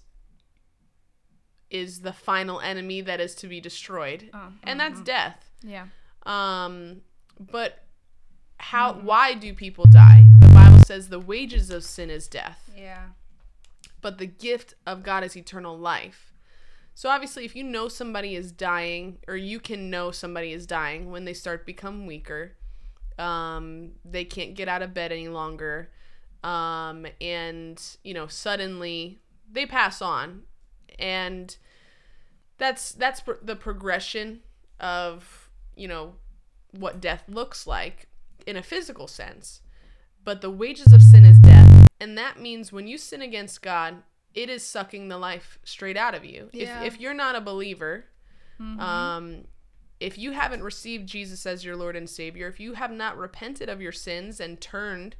[1.70, 5.51] is the final enemy that is to be destroyed, Oh, and that's death.
[5.62, 5.87] yeah
[6.25, 7.01] Um,
[7.41, 7.84] but
[8.71, 8.95] how?
[8.95, 10.25] Why do people die?
[10.39, 13.05] The Bible says the wages of sin is death yeah
[14.05, 16.35] but the gift of God is eternal life.
[16.95, 21.11] So obviously if you know somebody is dying or you can know somebody is dying
[21.11, 22.53] when they start become weaker,
[23.19, 25.89] um, they can't get out of bed any longer,
[26.43, 30.43] um, and you know suddenly they pass on,
[30.99, 31.57] and
[32.59, 34.41] that's that's pr- the progression
[34.81, 36.17] of you know
[36.73, 38.09] what death looks like
[38.47, 39.61] in a physical sense.
[40.24, 41.88] But the wages of sin is death.
[42.01, 44.03] And that means when you sin against God,
[44.34, 46.49] it is sucking the life straight out of you.
[46.53, 46.82] Yeah.
[46.82, 48.07] If, if you're not a believer,
[48.61, 48.80] Mm-hmm.
[48.80, 49.45] um,
[50.01, 53.68] if you haven't received Jesus as your Lord and Savior, if you have not repented
[53.68, 55.16] of your sins and turned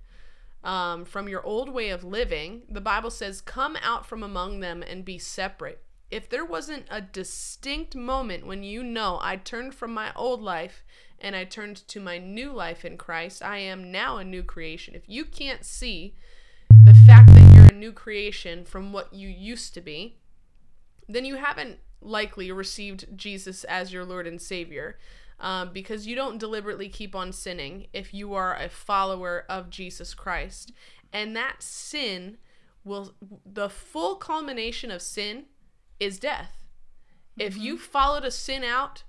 [0.63, 4.83] um, from your old way of living, the Bible says, come out from among them
[4.83, 5.83] and be separate.
[6.11, 10.85] If there wasn't a distinct moment when you know I turned from my old life
[11.25, 14.95] and I turned to my new life in Christ, I am now a new creation.
[14.95, 16.15] If you can't see
[16.85, 20.19] the fact that you're a new creation from what you used to be,
[21.09, 24.99] then you haven't likely received Jesus as your Lord and Savior.
[25.41, 30.13] Um, because you don't deliberately keep on sinning if you are a follower of Jesus
[30.13, 30.73] Christ.
[31.11, 32.37] And that sin
[32.85, 33.15] will,
[33.45, 35.47] the full culmination of sin
[35.99, 36.65] is death.
[37.39, 39.05] If you followed a sin out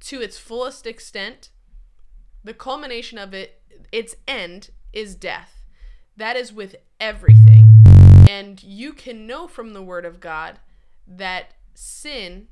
[0.00, 1.50] to its fullest extent,
[2.42, 5.64] the culmination of it, its end, is death.
[6.16, 7.84] That is with everything.
[8.28, 10.58] And you can know from the Word of God
[11.06, 12.48] that sin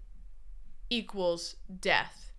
[0.90, 2.32] equals death.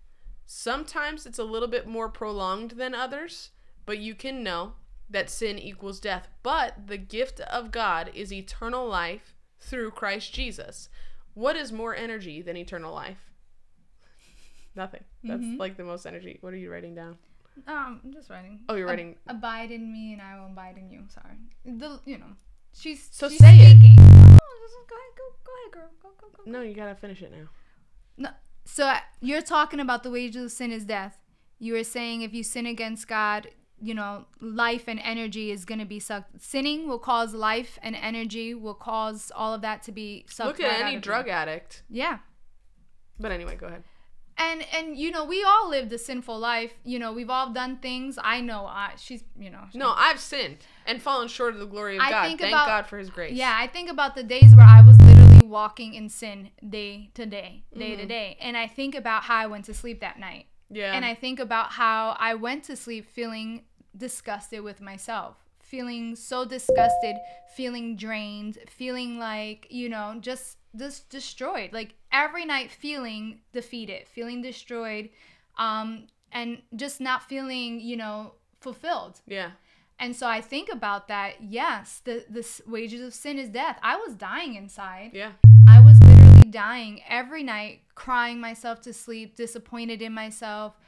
[0.46, 3.50] Sometimes it's a little bit more prolonged than others,
[3.86, 4.74] but you can know
[5.08, 6.28] that sin equals death.
[6.42, 10.88] But the gift of God is eternal life through Christ Jesus.
[11.34, 13.29] What is more energy than eternal life?
[14.74, 15.04] Nothing.
[15.24, 15.58] That's Mhm.
[15.58, 16.38] like the most energy.
[16.40, 17.18] What are you writing down?
[17.66, 18.64] Um, I'm just writing.
[18.68, 19.16] Oh, you're Ab- writing.
[19.26, 21.04] abide in me, and I will abide in you.
[21.08, 21.36] Sorry.
[21.64, 22.36] The you know,
[22.72, 23.76] she's So she's say it.
[23.78, 23.96] speaking.
[23.98, 25.90] Oh, just go ahead, go, go ahead, girl.
[26.02, 26.50] Go, go, go.
[26.50, 27.48] No, you gotta finish it now.
[28.16, 28.30] No.
[28.64, 31.18] So uh, you're talking about the wages of sin is death.
[31.58, 33.48] You were saying if you sin against God,
[33.82, 36.40] you know, life and energy is going to be sucked.
[36.40, 40.58] Sinning will cause life and energy will cause all of that to be sucked.
[40.58, 41.32] Look at right any drug You.
[41.32, 41.82] addict.
[41.88, 42.18] Yeah.
[43.18, 43.84] But anyway, go ahead.
[44.42, 46.72] And and you know, we all lived a sinful life.
[46.84, 48.18] You know, we've all done things.
[48.22, 49.64] I know I she's, you know.
[49.74, 52.22] No, I've sinned and fallen short of the glory of I God.
[52.26, 53.34] Thank about- God for His grace.
[53.34, 57.26] Yeah, I think about the days where I was literally walking in sin day to
[57.26, 58.08] day, day to Mhm.
[58.08, 58.36] day.
[58.40, 60.46] And I think about how I went to sleep that night.
[60.70, 60.94] Yeah.
[60.94, 63.64] And I think about how I went to sleep feeling
[63.96, 67.16] disgusted with myself, feeling so disgusted,
[67.56, 71.72] feeling drained, feeling like, you know, just just destroyed.
[71.72, 75.10] Like every night feeling defeated, feeling destroyed,
[75.58, 79.20] um, and just not feeling, you know, fulfilled.
[79.26, 79.52] yeah.
[80.02, 81.42] And so I think about that.
[81.42, 83.78] Yes, the the wages of sin is death.
[83.82, 85.10] I was dying inside.
[85.12, 85.32] Yeah.
[85.68, 90.78] I was literally dying every night, crying myself to sleep, disappointed in myself.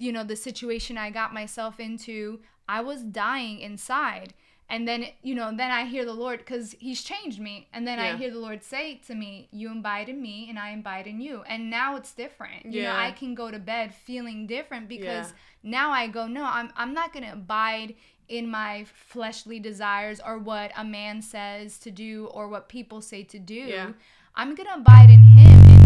[0.00, 4.34] You know, the situation I got myself into, I was dying inside.
[4.72, 7.68] And then, you know, then I hear the Lord, because He's changed me.
[7.74, 10.70] And then I hear the Lord say to me, You abide in me, and I
[10.70, 11.42] abide in you.
[11.46, 12.64] And now it's different.
[12.64, 15.70] You know, I can go to bed feeling different because Yeah.
[15.78, 17.94] now I go, No, I'm, I'm not going to abide
[18.28, 23.22] in my fleshly desires or what a man says to do or what people say
[23.24, 23.54] to do.
[23.54, 23.92] Yeah.
[24.34, 25.31] I'm going to abide in him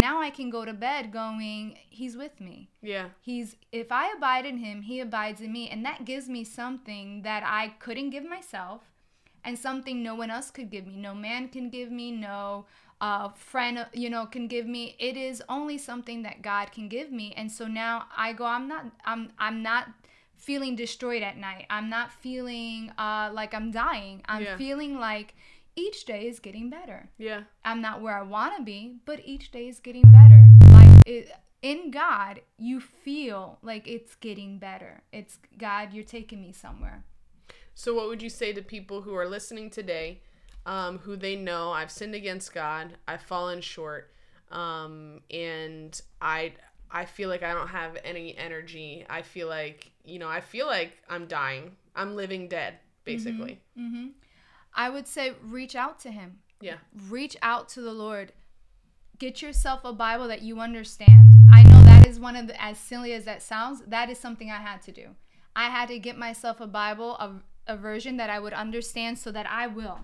[0.06, 1.60] now I can go to bed going
[1.98, 2.56] he's with me.
[2.92, 3.06] Yeah.
[3.28, 3.48] He's
[3.82, 7.42] if I abide in him, he abides in me and that gives me something that
[7.60, 8.80] I couldn't give myself
[9.46, 10.96] and something no one else could give me.
[11.08, 12.66] No man can give me, no
[13.00, 14.82] uh, friend, you know, can give me.
[14.98, 17.26] It is only something that God can give me.
[17.36, 19.84] And so now I go, I'm not, I'm, I'm not
[20.36, 21.66] feeling destroyed at night.
[21.70, 24.22] I'm not feeling uh, like I'm dying.
[24.26, 24.56] I'm Yeah.
[24.56, 25.34] feeling like
[25.76, 27.10] each day is getting better.
[27.18, 27.42] Yeah.
[27.64, 30.48] I'm not where I want to be, but each day is getting better.
[30.72, 31.30] Like it,
[31.62, 35.02] in God, you feel like it's getting better.
[35.12, 37.04] It's God, you're taking me somewhere.
[37.74, 40.22] So, what would you say to people who are listening today,
[40.64, 44.10] um, who they know I've sinned against God, I've fallen short,
[44.50, 46.54] um, and I
[46.90, 49.04] I feel like I don't have any energy.
[49.10, 51.76] I feel like you know I feel like I'm dying.
[51.94, 52.74] I'm living dead,
[53.04, 53.60] basically.
[53.76, 54.08] hmm
[54.76, 56.38] I would say reach out to Him.
[56.60, 56.76] Yeah.
[57.08, 58.32] Reach out to the Lord.
[59.18, 61.32] Get yourself a Bible that you understand.
[61.50, 64.50] I know that is one of the, as silly as that sounds, that is something
[64.50, 65.08] I had to do.
[65.54, 67.32] I had to get myself a Bible, a,
[67.66, 70.00] a version that I would understand so that I will.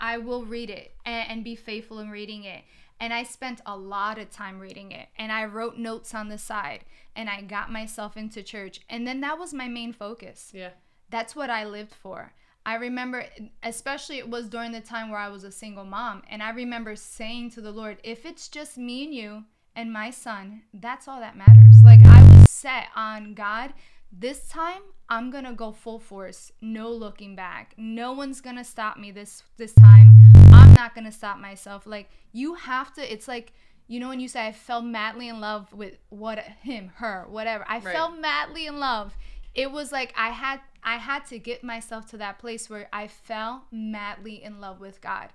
[0.00, 2.62] I will read it and, and be faithful in reading it.
[2.98, 5.08] And I spent a lot of time reading it.
[5.18, 6.84] And I wrote notes on the side.
[7.14, 8.80] And I got myself into church.
[8.88, 10.70] And then that was my main focus Yeah.
[11.10, 12.32] that's what I lived for.
[12.66, 13.24] I remember,
[13.62, 16.22] especially it was during the time where I was a single mom.
[16.28, 19.44] And I remember saying to the Lord, if it's just me and you
[19.76, 21.82] and my son, that's all that matters.
[21.84, 23.72] Like I was set on God.
[24.10, 27.74] This time I'm gonna go full force, no looking back.
[27.76, 30.16] No one's gonna stop me this this time.
[30.52, 31.86] I'm not gonna stop myself.
[31.86, 33.12] Like you have to.
[33.12, 33.52] It's like
[33.88, 37.64] you know when you say I fell madly in love with what him, her, whatever.
[37.68, 37.94] I Right.
[37.94, 39.16] fell madly in love
[39.56, 43.08] it was like I had I had to get myself to that place where I
[43.08, 45.30] fell madly in love with God.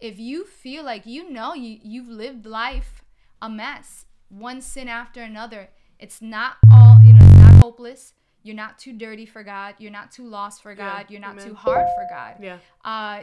[0.00, 3.02] If you feel like you know you you've lived life
[3.40, 8.12] a mess, one sin after another, it's not all, you know, it's not hopeless.
[8.42, 9.74] You're not too dirty for God.
[9.78, 11.10] You're not too lost for Yeah, God.
[11.10, 11.46] You're not amen.
[11.48, 12.58] too hard for God Yeah.
[12.84, 13.22] uh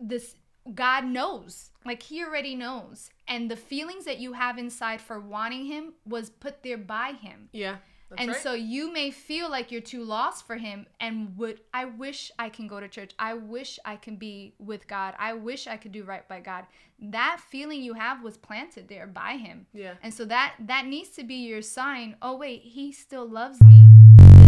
[0.00, 0.36] this
[0.74, 1.70] God knows.
[1.84, 3.10] Like he already knows.
[3.28, 7.48] And the feelings that you have inside for wanting him was put there by him.
[7.52, 7.76] Yeah.
[8.08, 8.40] That's and right.
[8.40, 12.48] so you may feel like you're too lost for him and would I wish I
[12.48, 13.12] can go to church.
[13.18, 15.14] I wish I can be with God.
[15.18, 16.66] I wish I could do right by God.
[17.00, 19.66] That feeling you have was planted there by him.
[19.72, 19.94] yeah.
[20.02, 22.16] And so that that needs to be your sign.
[22.22, 23.88] Oh wait, he still loves me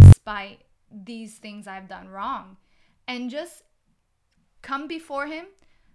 [0.07, 2.57] despite these things I've done wrong.
[3.07, 3.63] And just
[4.61, 5.47] come before him.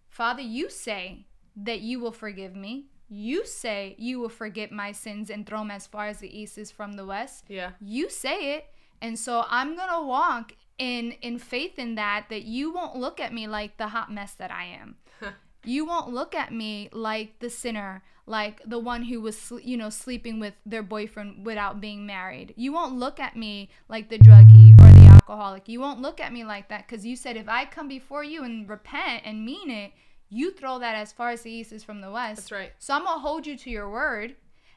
[0.08, 2.86] Father, you say that you will forgive me.
[3.14, 6.58] You say you will forget my sins and throw them as far as the east
[6.58, 7.44] is from the west.
[7.48, 7.70] Yeah.
[7.80, 8.66] You say it.
[9.00, 13.20] And so I'm going to walk in in faith in that that you won't look
[13.20, 14.96] at me like the hot mess that I am
[15.64, 19.90] you won't look at me like the sinner like the one who was you know
[19.90, 24.72] sleeping with their boyfriend without being married you won't look at me like the druggie
[24.80, 27.64] or the alcoholic you won't look at me like that because you said if i
[27.64, 29.92] come before you and repent and mean it
[30.34, 32.72] you throw that as far as the east is from the west That's right.
[32.78, 34.30] so i'm gonna hold you to your word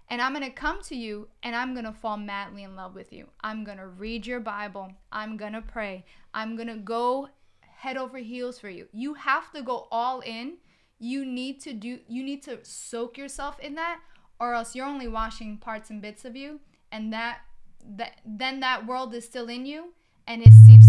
[0.09, 2.95] And I'm going to come to you and I'm going to fall madly in love
[2.95, 3.23] with you.
[3.47, 4.87] I'm going to read your Bible.
[5.11, 6.05] I'm going to pray.
[6.33, 7.27] I'm going to go
[7.83, 8.87] head over heels for you.
[8.93, 10.47] You have to go all in.
[10.97, 13.99] You need to do you need to soak yourself in that
[14.39, 16.61] or else you're only washing parts and bits of you
[16.93, 17.39] and that
[17.99, 19.93] that then that world is still in you
[20.25, 20.86] and it seeps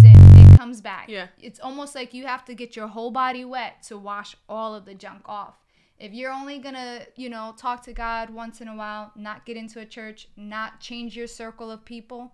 [0.59, 1.09] comes back.
[1.09, 1.29] Yeah.
[1.41, 4.85] It's almost like you have to get your whole body wet to wash all of
[4.85, 5.55] the junk off.
[5.99, 9.57] If you're only gonna, you know, talk to God once in a while, not get
[9.57, 12.33] into a church, not change your circle of people,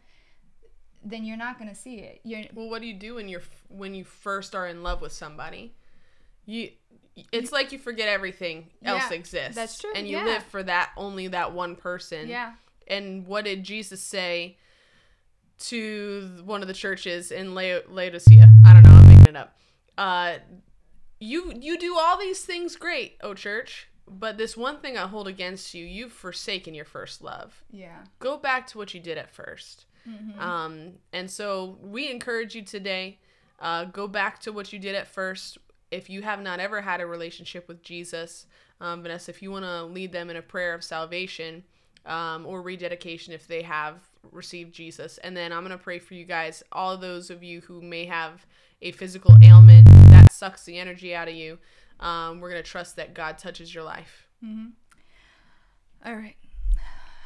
[1.02, 2.20] then you're not gonna see it.
[2.24, 5.12] You're Well, what do you do when you're when you first are in love with
[5.12, 5.74] somebody?
[6.46, 6.70] You
[7.32, 9.54] it's like you forget everything else Yeah, exists.
[9.54, 10.24] that's true, And you yeah.
[10.24, 12.28] live for that only that one person.
[12.28, 12.54] yeah,
[12.88, 14.56] And what did Jesus say
[15.58, 18.48] to one of the churches in La- Laodicea?
[18.66, 18.90] I don't know.
[18.90, 19.56] I'm making it up.
[19.96, 20.34] Uh,
[21.20, 25.28] you you do all these things great, oh church, but this one thing I hold
[25.28, 27.62] against you, you've forsaken your first love.
[27.70, 29.84] yeah, Go back to what you did at 1st
[30.38, 33.18] Um, and so we encourage you today.
[33.60, 35.56] Uh, go back to what you did at first.
[35.90, 38.46] If you have not ever had a relationship with Jesus,
[38.80, 41.62] um, Vanessa, if you want to lead them in a prayer of salvation
[42.06, 43.96] um, or rededication if they have
[44.30, 45.18] received Jesus.
[45.18, 47.80] And then I'm going to pray for you guys, all of those of you who
[47.80, 48.46] may have
[48.82, 51.58] a physical ailment that sucks the energy out of you.
[52.00, 54.28] Um, we're going to trust that God touches your life.
[56.04, 56.36] All right.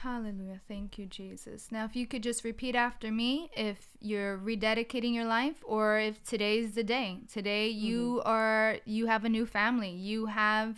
[0.03, 0.61] Hallelujah.
[0.69, 1.73] Thank you, Jesus.
[1.73, 6.23] Now, if you could just repeat after me if you're rededicating your life or if
[6.23, 7.19] today's the day.
[7.33, 9.91] Today you are you have a new family.
[9.91, 10.77] You have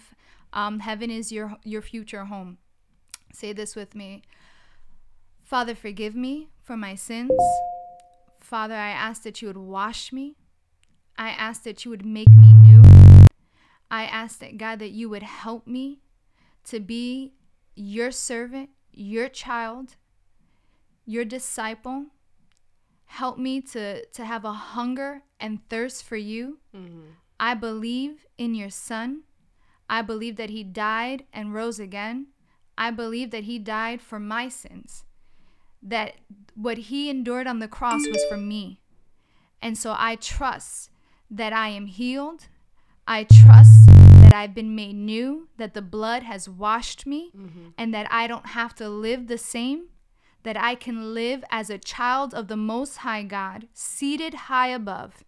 [0.54, 2.56] um, heaven is your your future home.
[3.32, 4.22] Say this with me.
[5.42, 7.32] Father, forgive me for my sins.
[8.40, 10.36] Father, I ask that you would wash me.
[11.18, 12.82] I ask that you would make me new.
[13.90, 16.00] I ask that God that you would help me
[16.64, 17.34] to be
[17.74, 19.96] your servant, your child,
[21.04, 22.06] your disciple.
[23.06, 26.58] Help me to, to have a hunger and thirst for you.
[26.74, 27.10] Mm-hmm.
[27.40, 29.22] I believe in your son.
[29.88, 32.28] I believe that he died and rose again.
[32.76, 35.04] I believe that he died for my sins.
[35.82, 36.14] That
[36.54, 38.80] what he endured on the cross was for me.
[39.62, 40.90] And so I trust
[41.30, 42.48] that I am healed.
[43.06, 47.70] I trust that I've been made new, that the blood has washed me, mm-hmm.
[47.76, 49.86] and that I don't have to live the same,
[50.44, 55.24] that I can live as a child of the Most High God, seated high above,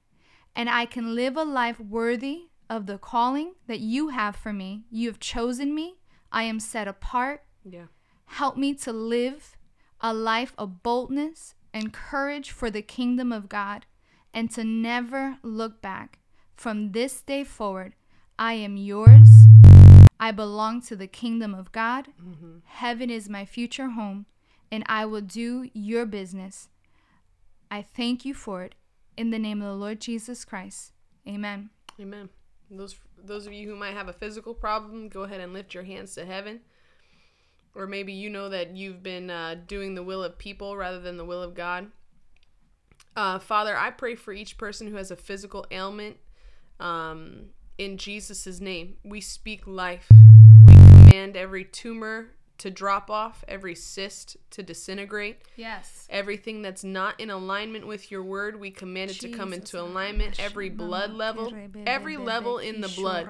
[0.54, 4.84] and I can live a life worthy of the calling that you have for me.
[4.90, 5.96] You have chosen me,
[6.32, 7.44] I am set apart.
[7.64, 7.86] Yeah.
[8.24, 9.56] Help me to live
[10.00, 13.86] a life of boldness and courage for the kingdom of God
[14.34, 16.18] and to never look back.
[16.56, 17.94] From this day forward,
[18.38, 19.28] I am yours.
[20.18, 22.08] I belong to the kingdom of God.
[22.20, 22.58] Mm-hmm.
[22.64, 24.26] Heaven is my future home,
[24.70, 26.68] and I will do your business.
[27.70, 28.74] I thank you for it.
[29.16, 30.92] In the name of the Lord Jesus Christ.
[31.28, 31.70] Amen.
[32.00, 32.30] Amen.
[32.76, 35.84] Those those of you who might have a physical problem, go ahead and lift your
[35.84, 36.60] hands to heaven.
[37.74, 41.16] Or maybe you know that you've been uh, doing the will of people rather than
[41.16, 41.90] the will of God.
[43.16, 46.16] Uh, Father, I pray for each person who has a physical ailment.
[46.80, 50.08] Um, in Jesus' name, we speak life.
[50.66, 52.28] We command every tumor
[52.62, 55.42] to drop off, every cyst to disintegrate.
[55.56, 56.06] Yes.
[56.08, 60.38] Everything that's not in alignment with your word, we command it to come into alignment.
[60.38, 61.52] Every blood level,
[61.88, 63.28] every level in the blood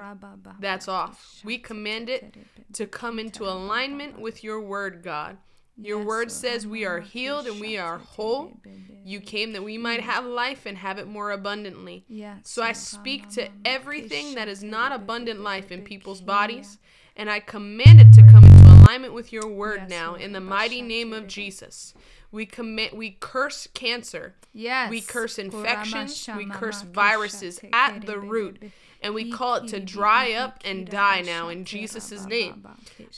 [0.59, 1.41] that's off.
[1.43, 2.37] We command it
[2.73, 5.37] to come into alignment with your word, God.
[5.75, 8.61] Your word says we are healed and we are whole.
[9.03, 12.05] You came that we might have life and have it more abundantly.
[12.07, 12.41] Yes.
[12.43, 16.77] So I speak to everything that is not abundant life in people's bodies,
[17.15, 18.52] and I command it to come into
[18.83, 20.21] alignment with your word Yes, now Lord.
[20.21, 21.93] in the mighty name of Jesus.
[22.31, 24.35] We commit we curse cancer.
[24.53, 24.89] Yes.
[24.89, 28.61] We curse infections, we curse viruses at the root,
[29.01, 32.67] and we call it to dry up and die now in Jesus' name.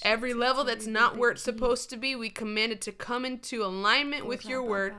[0.01, 3.63] Every level that's not where it's supposed to be, we command it to come into
[3.63, 4.95] alignment with your word.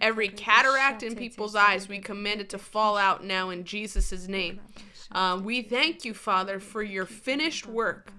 [0.00, 4.60] Every cataract in people's eyes, we command it to fall out now in Jesus' name.
[5.12, 8.12] Uh, we thank you, Father, for your finished work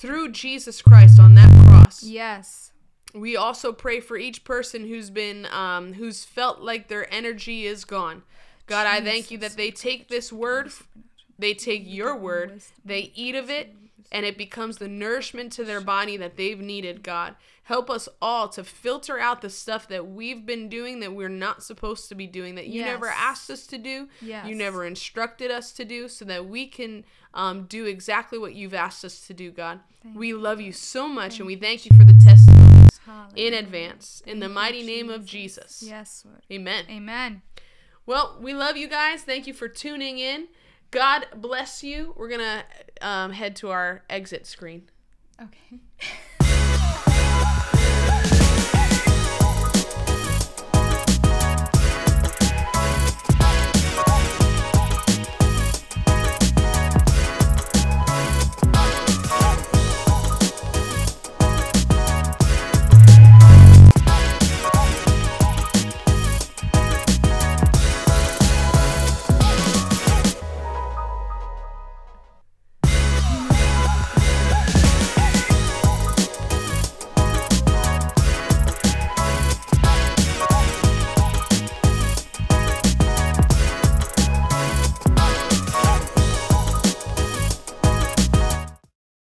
[0.00, 2.02] through Jesus Christ on that cross.
[2.02, 2.72] Yes.
[3.12, 7.84] We also pray for each person who's been um, who's felt like their energy is
[7.84, 8.22] gone.
[8.66, 10.70] God, I thank you that they take this word,
[11.38, 13.74] they take your word, they eat of it,
[14.12, 17.34] and it becomes the nourishment to their body that they've needed, God.
[17.64, 21.62] Help us all to filter out the stuff that we've been doing that we're not
[21.62, 24.46] supposed to be doing, that you never asked us to do, Yes.
[24.46, 28.74] you never instructed us to do, so that we can um, do exactly what you've
[28.74, 29.80] asked us to do, God.
[30.02, 33.00] Thank we love you so much, and we thank you for the testimonies
[33.36, 34.22] in advance.
[34.26, 35.82] In the mighty name of Jesus.
[35.86, 36.42] Yes, Lord.
[36.50, 36.84] Amen.
[36.88, 37.42] Amen.
[38.06, 39.22] Well, we love you guys.
[39.22, 40.48] Thank you for tuning in.
[40.90, 42.14] God bless you.
[42.16, 44.88] We're going to um, head to our exit screen.
[45.40, 45.80] Okay.